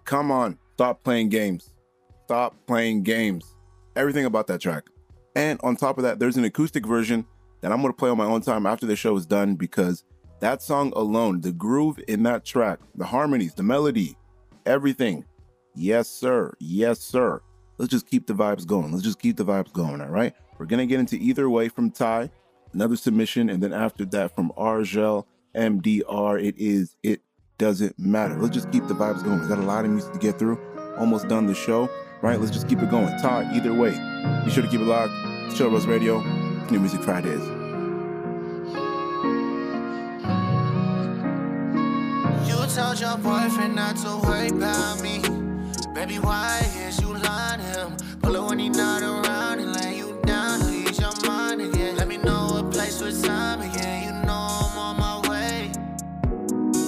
Come 0.03 0.29
on. 0.29 0.59
Stop 0.73 1.05
playing 1.05 1.29
games. 1.29 1.69
Stop 2.25 2.53
playing 2.67 3.03
games. 3.03 3.55
Everything 3.95 4.25
about 4.25 4.47
that 4.47 4.59
track. 4.59 4.83
And 5.37 5.57
on 5.63 5.77
top 5.77 5.97
of 5.97 6.03
that, 6.03 6.19
there's 6.19 6.35
an 6.35 6.43
acoustic 6.43 6.85
version 6.85 7.25
that 7.61 7.71
I'm 7.71 7.81
going 7.81 7.93
to 7.93 7.97
play 7.97 8.09
on 8.09 8.17
my 8.17 8.25
own 8.25 8.41
time 8.41 8.65
after 8.65 8.85
the 8.85 8.97
show 8.97 9.15
is 9.15 9.25
done 9.25 9.55
because 9.55 10.03
that 10.41 10.61
song 10.61 10.91
alone, 10.97 11.39
the 11.39 11.53
groove 11.53 11.97
in 12.09 12.23
that 12.23 12.43
track, 12.43 12.79
the 12.93 13.05
harmonies, 13.05 13.53
the 13.53 13.63
melody, 13.63 14.17
everything. 14.65 15.23
Yes, 15.75 16.09
sir. 16.09 16.51
Yes, 16.59 16.99
sir. 16.99 17.41
Let's 17.77 17.89
just 17.89 18.05
keep 18.05 18.27
the 18.27 18.33
vibes 18.33 18.67
going. 18.67 18.91
Let's 18.91 19.05
just 19.05 19.21
keep 19.21 19.37
the 19.37 19.45
vibes 19.45 19.71
going. 19.71 20.01
All 20.01 20.09
right. 20.09 20.33
We're 20.57 20.65
going 20.65 20.85
to 20.85 20.87
get 20.87 20.99
into 20.99 21.15
either 21.15 21.49
way 21.49 21.69
from 21.69 21.89
thai, 21.89 22.29
another 22.73 22.95
submission. 22.95 23.49
And 23.49 23.61
then 23.61 23.73
after 23.73 24.05
that 24.05 24.35
from 24.35 24.51
Argel 24.57 25.25
MDR, 25.55 26.43
it 26.43 26.55
is, 26.57 26.95
it 27.03 27.21
doesn't 27.57 27.97
matter. 27.97 28.35
Let's 28.35 28.53
just 28.53 28.71
keep 28.71 28.87
the 28.87 28.93
vibes 28.93 29.23
going. 29.23 29.41
We 29.41 29.47
got 29.47 29.59
a 29.59 29.63
lot 29.63 29.85
of 29.85 29.91
music 29.91 30.13
to 30.13 30.19
get 30.19 30.39
through. 30.39 30.59
Almost 30.97 31.27
done 31.27 31.45
the 31.47 31.55
show. 31.55 31.89
Right. 32.21 32.39
Let's 32.39 32.51
just 32.51 32.67
keep 32.67 32.79
it 32.79 32.89
going. 32.89 33.07
thai, 33.19 33.51
either 33.53 33.73
way. 33.73 33.91
Be 34.45 34.51
sure 34.51 34.63
to 34.63 34.69
keep 34.69 34.81
it 34.81 34.85
locked. 34.85 35.13
Chill 35.55 35.69
Rose 35.69 35.85
Radio. 35.85 36.21
New 36.69 36.79
Music 36.79 37.01
Fridays. 37.01 37.63
told 42.73 42.99
your 42.99 43.17
boyfriend 43.17 43.75
not 43.75 43.95
to 43.95 44.17
worry 44.25 44.47
about 44.47 44.99
me. 45.03 45.19
Baby, 45.93 46.17
why 46.17 46.59
is 46.87 46.99
you 46.99 47.15
lying 47.17 47.59
him? 47.59 47.95
When 48.53 48.59
he 48.59 48.69
not 48.69 49.01
around 49.01 49.59
time 53.23 53.61
again. 53.61 54.03
You 54.03 54.11
know 54.25 54.47
I'm 54.63 54.77
on 54.77 54.95
my 54.97 55.29
way. 55.29 55.71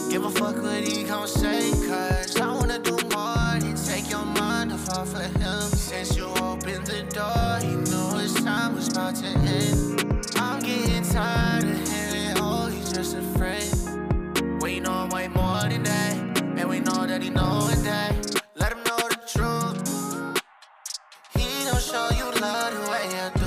Give 0.09 0.25
a 0.25 0.29
fuck 0.29 0.61
what 0.61 0.83
he 0.83 1.03
gon' 1.03 1.27
say, 1.27 1.71
cause 1.87 2.35
I 2.37 2.53
wanna 2.53 2.79
do 2.79 2.97
more 3.15 3.59
than 3.59 3.75
take 3.75 4.09
your 4.09 4.25
mind 4.25 4.73
off 4.73 4.89
off 4.89 5.13
of 5.15 5.35
him. 5.41 5.61
Since 5.61 6.17
you 6.17 6.25
opened 6.25 6.85
the 6.87 7.03
door, 7.17 7.59
he 7.61 7.75
knew 7.89 8.17
his 8.17 8.33
time 8.43 8.75
was 8.75 8.87
about 8.89 9.15
to 9.15 9.27
end. 9.27 10.25
I'm 10.35 10.59
getting 10.59 11.03
tired 11.03 11.63
of 11.63 11.89
hearing, 11.89 12.37
oh, 12.37 12.67
he's 12.67 12.91
just 12.91 13.15
a 13.15 13.21
friend. 13.37 14.61
We 14.61 14.79
know 14.79 15.07
way 15.11 15.27
more 15.29 15.61
than 15.69 15.83
that, 15.83 16.15
and 16.59 16.69
we 16.69 16.79
know 16.79 17.05
that 17.05 17.21
he 17.21 17.29
know 17.29 17.69
it 17.71 17.81
that. 17.83 18.41
Let 18.55 18.73
him 18.73 18.83
know 18.83 19.01
the 19.13 19.19
truth. 19.33 19.77
He 21.33 21.65
don't 21.65 21.81
show 21.81 22.09
you 22.19 22.25
love 22.41 22.73
the 22.73 22.91
way 22.91 23.07
I 23.19 23.31
do. 23.35 23.44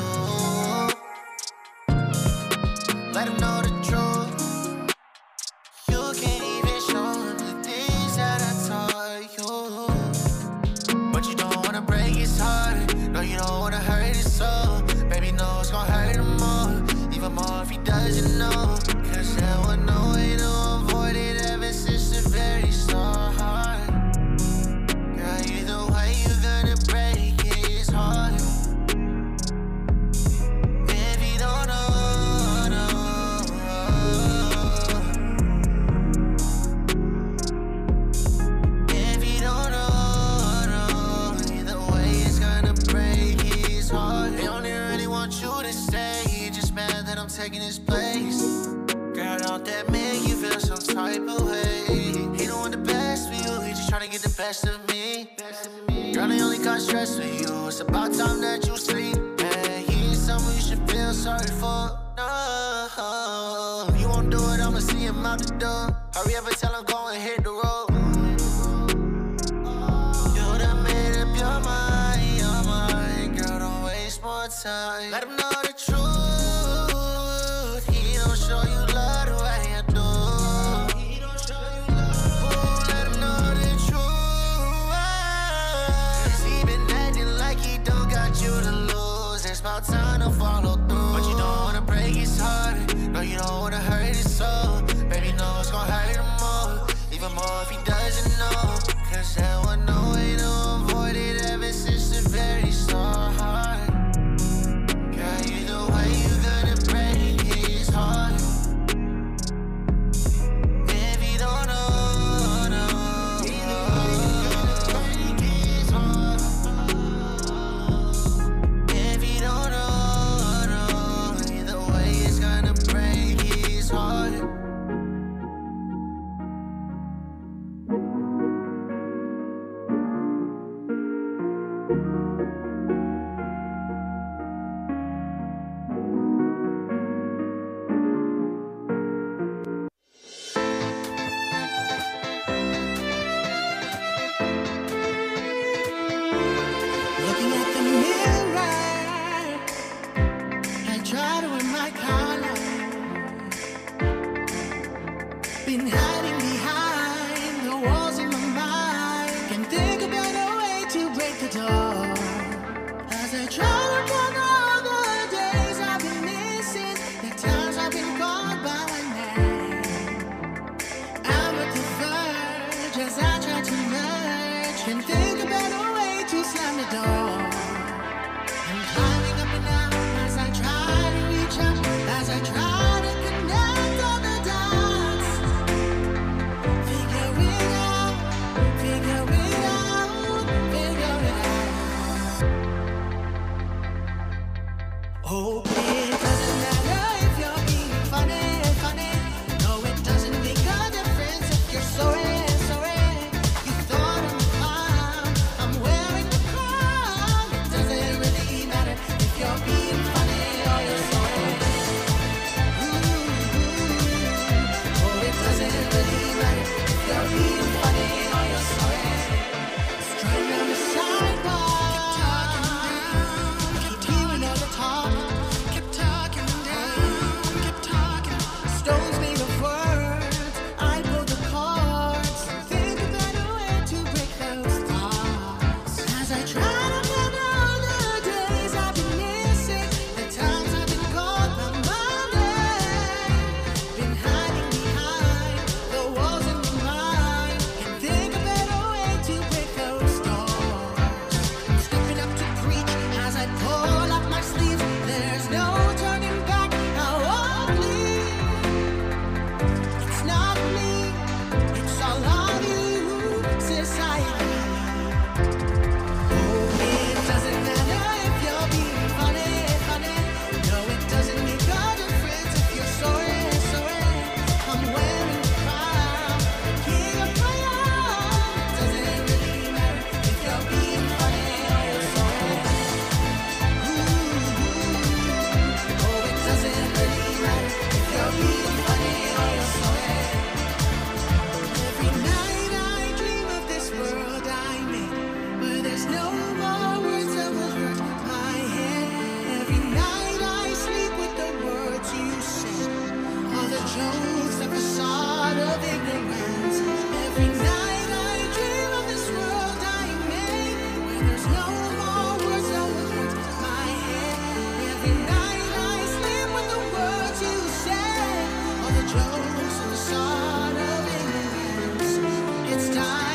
it's 322.78 322.94
time. 322.94 323.27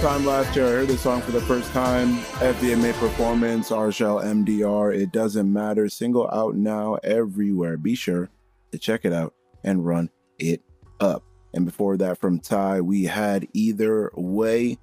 Time 0.00 0.24
last 0.24 0.54
year, 0.54 0.66
I 0.66 0.70
heard 0.70 0.86
this 0.86 1.00
song 1.00 1.20
for 1.22 1.32
the 1.32 1.40
first 1.40 1.72
time. 1.72 2.18
FVMA 2.38 2.92
performance, 3.00 3.72
Argel 3.72 4.22
MDR. 4.22 4.96
It 4.96 5.10
doesn't 5.10 5.52
matter. 5.52 5.88
Single 5.88 6.30
out 6.30 6.54
now 6.54 6.98
everywhere. 7.02 7.76
Be 7.76 7.96
sure 7.96 8.30
to 8.70 8.78
check 8.78 9.04
it 9.04 9.12
out 9.12 9.34
and 9.64 9.84
run 9.84 10.08
it 10.38 10.62
up. 11.00 11.24
And 11.52 11.64
before 11.64 11.96
that, 11.96 12.18
from 12.18 12.38
thai, 12.38 12.80
we 12.80 13.04
had 13.04 13.48
either 13.54 14.12
way. 14.14 14.78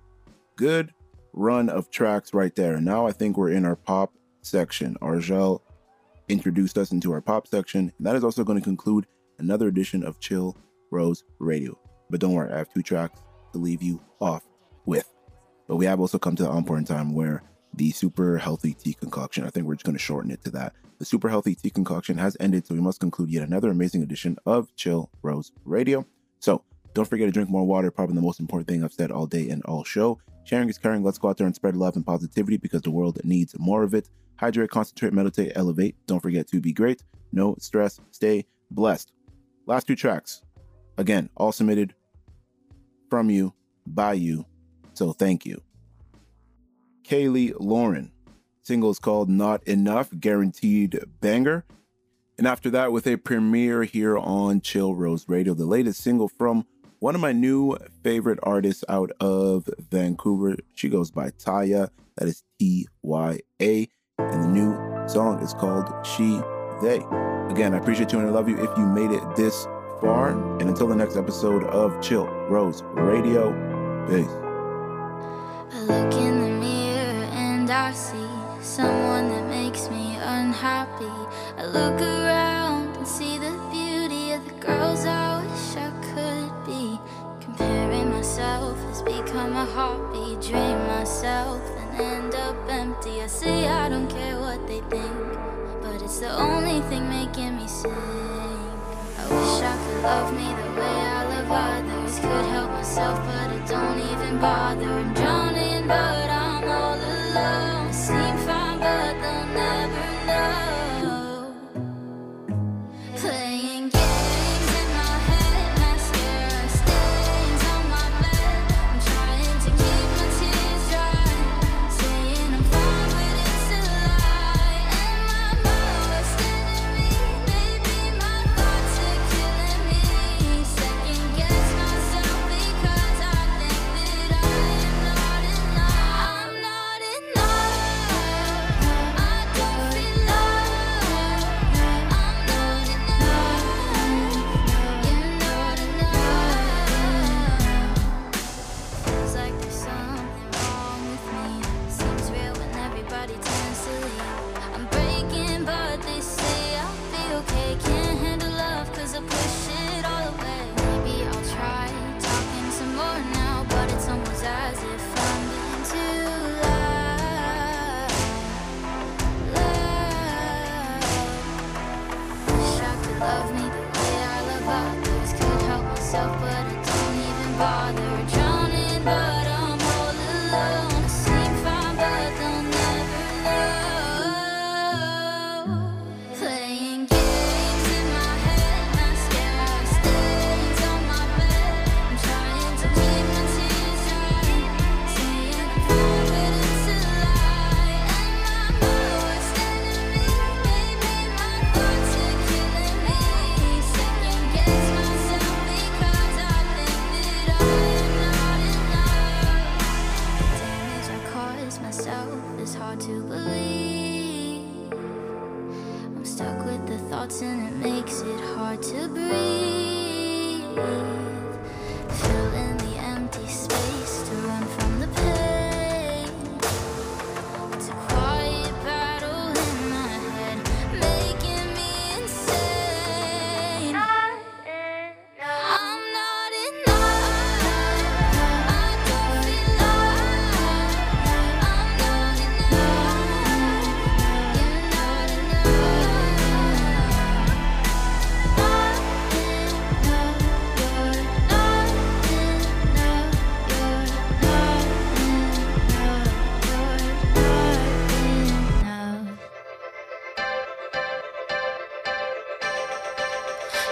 Good 0.58 0.94
run 1.32 1.70
of 1.70 1.90
tracks 1.90 2.34
right 2.34 2.54
there. 2.54 2.76
And 2.76 2.86
now 2.86 3.08
I 3.08 3.14
think 3.14 3.38
we're 3.38 3.52
in 3.52 3.64
our 3.64 3.78
pop 3.78 4.14
section. 4.42 4.98
Argel 5.02 5.62
introduced 6.28 6.78
us 6.78 6.92
into 6.92 7.14
our 7.14 7.22
pop 7.22 7.48
section, 7.48 7.94
and 7.98 8.06
that 8.06 8.18
is 8.18 8.24
also 8.26 8.44
going 8.44 8.60
to 8.60 8.64
conclude 8.64 9.08
another 9.40 9.70
edition 9.70 10.04
of 10.04 10.20
Chill 10.20 10.58
Rose 10.92 11.24
Radio. 11.40 11.80
But 12.10 12.20
don't 12.20 12.34
worry, 12.34 12.52
I 12.52 12.58
have 12.58 12.74
two 12.74 12.84
tracks 12.84 13.22
to 13.54 13.60
leave 13.60 13.82
you 13.82 14.02
off 14.20 14.44
with. 14.86 15.12
But 15.68 15.78
we 15.78 15.86
have 15.86 16.00
also 16.00 16.20
come 16.20 16.36
to 16.36 16.44
the 16.44 16.52
important 16.52 16.88
time 16.88 17.14
where 17.14 17.44
the 17.74 17.92
super 17.92 18.38
healthy 18.38 18.74
tea 18.74 18.94
concoction, 18.94 19.44
I 19.46 19.50
think 19.50 19.66
we're 19.66 19.76
just 19.76 19.86
going 19.86 19.98
to 19.98 20.04
shorten 20.04 20.32
it 20.32 20.44
to 20.46 20.52
that. 20.52 20.74
The 21.00 21.06
super 21.06 21.28
healthy 21.28 21.56
tea 21.56 21.70
concoction 21.70 22.18
has 22.18 22.38
ended, 22.40 22.66
so 22.66 22.74
we 22.74 22.82
must 22.82 23.00
conclude 23.00 23.30
yet 23.30 23.48
another 23.48 23.70
amazing 23.70 24.02
edition 24.02 24.38
of 24.46 24.74
Chill 24.76 25.10
Rose 25.22 25.52
Radio. 25.66 26.06
So 26.40 26.64
don't 26.94 27.06
forget 27.06 27.28
to 27.28 27.32
drink 27.32 27.50
more 27.50 27.66
water, 27.66 27.92
probably 27.92 28.16
the 28.16 28.22
most 28.22 28.40
important 28.40 28.68
thing 28.68 28.84
I've 28.84 28.94
said 28.94 29.12
all 29.12 29.26
day 29.26 29.50
and 29.50 29.62
all 29.66 29.84
show. 29.84 30.20
Sharing 30.46 30.70
is 30.70 30.78
caring. 30.78 31.04
Let's 31.04 31.18
go 31.18 31.28
out 31.28 31.38
there 31.38 31.48
and 31.48 31.56
spread 31.56 31.76
love 31.76 31.96
and 31.96 32.06
positivity 32.06 32.58
because 32.58 32.84
the 32.84 32.92
world 32.92 33.20
needs 33.26 33.56
more 33.60 33.84
of 33.84 33.94
it. 33.94 34.08
Hydrate, 34.38 34.70
concentrate, 34.70 35.12
meditate, 35.12 35.52
elevate. 35.56 35.96
Don't 36.06 36.22
forget 36.22 36.48
to 36.50 36.62
be 36.62 36.72
great. 36.72 37.04
No 37.34 37.56
stress. 37.60 38.00
Stay 38.12 38.46
blessed. 38.72 39.12
Last 39.66 39.88
two 39.88 39.96
tracks. 39.96 40.44
Again, 40.98 41.30
all 41.36 41.52
submitted 41.52 41.96
from 43.10 43.30
you, 43.30 43.54
by 43.88 44.14
you. 44.14 44.46
So 44.96 45.14
thank 45.14 45.46
you. 45.46 45.62
Kaylee 47.04 47.54
Lauren. 47.60 48.12
Single 48.62 48.90
is 48.90 49.00
called 49.00 49.30
Not 49.30 49.64
Enough, 49.68 50.10
guaranteed 50.20 51.00
banger. 51.22 51.66
And 52.38 52.48
after 52.48 52.70
that, 52.72 52.92
with 52.92 53.06
a 53.06 53.18
premiere 53.18 53.84
here 53.84 54.18
on 54.18 54.60
Chill 54.60 54.96
Rose 54.96 55.26
Radio, 55.30 55.54
the 55.54 55.66
latest 55.66 56.02
single 56.02 56.28
from 56.28 56.66
one 57.00 57.14
of 57.14 57.22
my 57.22 57.32
new 57.32 57.78
favorite 58.04 58.40
artists 58.42 58.84
out 58.90 59.12
of 59.20 59.70
Vancouver. 59.92 60.56
She 60.74 60.90
goes 60.90 61.12
by 61.12 61.30
Taya, 61.30 61.90
that 62.18 62.28
is 62.28 62.44
T 62.58 62.88
Y 63.04 63.40
A. 63.62 63.88
And 64.18 64.44
the 64.44 64.48
new 64.48 65.08
song 65.08 65.40
is 65.42 65.54
called 65.54 65.88
She 66.06 66.42
They. 66.82 67.06
Again, 67.52 67.74
I 67.74 67.78
appreciate 67.78 68.12
you 68.12 68.20
and 68.20 68.28
I 68.28 68.32
love 68.32 68.50
you 68.50 68.58
if 68.58 68.76
you 68.78 68.86
made 68.88 69.12
it 69.12 69.36
this 69.36 69.66
far. 70.02 70.30
And 70.60 70.70
until 70.70 70.88
the 70.88 70.96
next 70.96 71.18
episode 71.18 71.64
of 71.66 72.02
Chill 72.02 72.26
Rose 72.26 72.82
Radio, 72.96 73.52
peace. 74.10 74.45
I 75.74 75.82
look 75.82 76.14
in 76.14 76.42
the 76.42 76.50
mirror 76.66 77.24
and 77.34 77.70
I 77.70 77.92
see 77.92 78.30
someone 78.62 79.30
that 79.30 79.48
makes 79.50 79.90
me 79.90 80.16
unhappy. 80.16 81.16
I 81.58 81.66
look 81.66 82.00
around 82.02 82.96
and 82.98 83.08
see 83.08 83.38
the 83.38 83.52
beauty 83.72 84.32
of 84.34 84.46
the 84.46 84.54
girls 84.66 85.06
I 85.06 85.42
wish 85.44 85.78
I 85.78 85.92
could 86.14 86.66
be. 86.66 87.00
Comparing 87.42 88.12
myself 88.12 88.78
has 88.86 89.02
become 89.02 89.56
a 89.56 89.66
hobby. 89.66 90.38
Drain 90.42 90.78
myself 90.88 91.62
and 91.80 92.02
end 92.02 92.36
up 92.36 92.56
empty. 92.70 93.22
I 93.22 93.28
say 93.28 93.68
I 93.68 93.90
don't 93.90 94.10
care 94.10 94.40
what 94.40 94.66
they 94.68 94.82
think, 94.82 95.34
but 95.82 96.02
it's 96.02 96.20
the 96.20 96.32
only 96.32 96.82
thing 96.90 97.10
making 97.10 97.58
me 97.58 97.68
sing. 97.68 98.55
Wish 99.30 99.62
I 99.62 99.76
could 99.84 100.04
love 100.04 100.34
me 100.34 100.48
the 100.60 100.70
way 100.80 100.98
I 101.18 101.24
love 101.32 101.52
others. 101.52 102.20
Could 102.20 102.46
help 102.54 102.72
myself, 102.72 103.18
but 103.26 103.50
I 103.50 103.60
don't 103.68 104.00
even 104.12 104.40
bother. 104.40 104.86
I'm 104.86 105.14
drowning, 105.14 105.88
but 105.88 106.30
I'm 106.30 106.64
all 106.64 106.96
alone. 106.96 107.94
Seem 107.94 108.38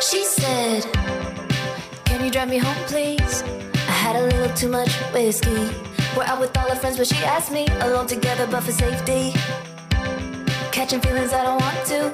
She 0.09 0.25
said, 0.25 0.83
Can 2.03 2.25
you 2.25 2.29
drive 2.29 2.49
me 2.49 2.57
home, 2.57 2.75
please? 2.87 3.41
I 3.87 3.95
had 4.03 4.17
a 4.17 4.23
little 4.23 4.53
too 4.53 4.67
much 4.67 4.91
whiskey. 5.13 5.69
We're 6.17 6.25
out 6.25 6.41
with 6.41 6.55
all 6.57 6.69
our 6.69 6.75
friends, 6.75 6.97
but 6.97 7.07
she 7.07 7.15
asked 7.23 7.53
me 7.53 7.67
alone 7.79 8.07
together, 8.07 8.45
but 8.45 8.63
for 8.63 8.73
safety. 8.73 9.31
Catching 10.73 10.99
feelings 10.99 11.31
I 11.31 11.43
don't 11.43 11.61
want 11.61 11.85
to, 11.87 12.11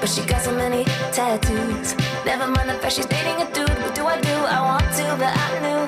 but 0.00 0.08
she 0.08 0.22
got 0.26 0.42
so 0.42 0.52
many 0.52 0.82
tattoos. 1.12 1.94
Never 2.24 2.48
mind 2.48 2.70
the 2.70 2.74
fact 2.74 2.94
she's 2.94 3.06
dating 3.06 3.40
a 3.40 3.52
dude. 3.52 3.70
What 3.84 3.94
do 3.94 4.04
I 4.04 4.20
do? 4.20 4.34
I 4.34 4.60
want 4.60 4.86
to, 4.98 5.16
but 5.16 5.32
I 5.32 5.48
knew 5.62 5.80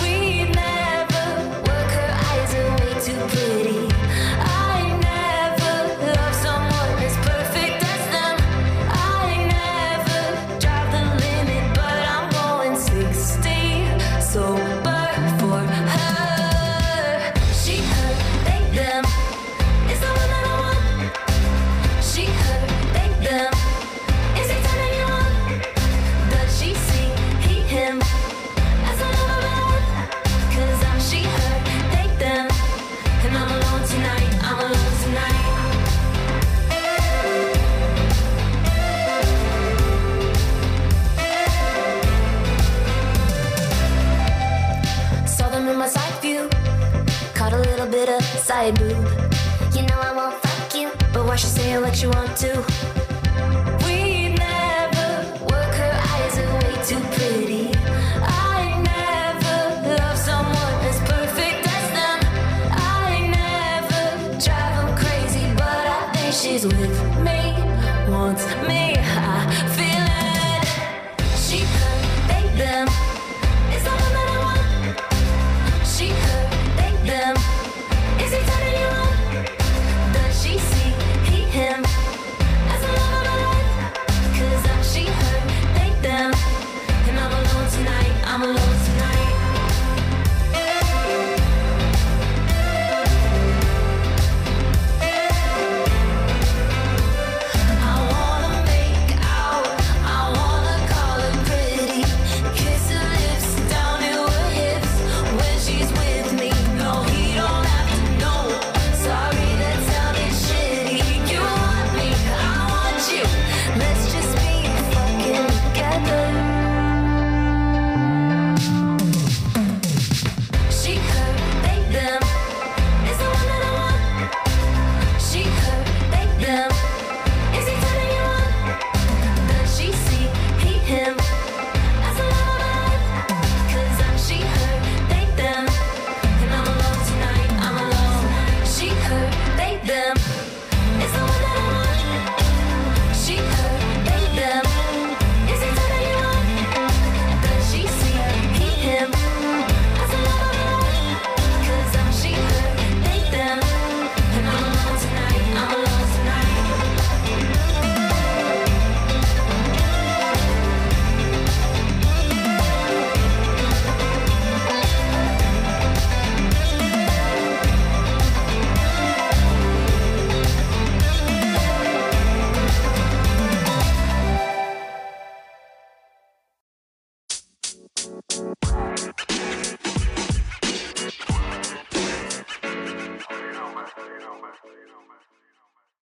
we'd 0.00 0.54
never 0.54 1.24
work. 1.68 1.90
Her 1.98 2.10
eyes 2.28 2.54
are 2.54 2.70
way 2.80 2.92
too 3.04 3.20
pretty. 3.36 3.95
side. 48.56 48.80
You 49.76 49.82
know 49.82 50.00
I 50.00 50.12
won't 50.16 50.34
fuck 50.42 50.74
you, 50.80 50.88
but 51.12 51.26
why 51.26 51.36
should 51.36 51.50
say 51.50 51.78
what 51.78 52.02
you 52.02 52.08
want 52.08 52.34
to? 52.38 52.75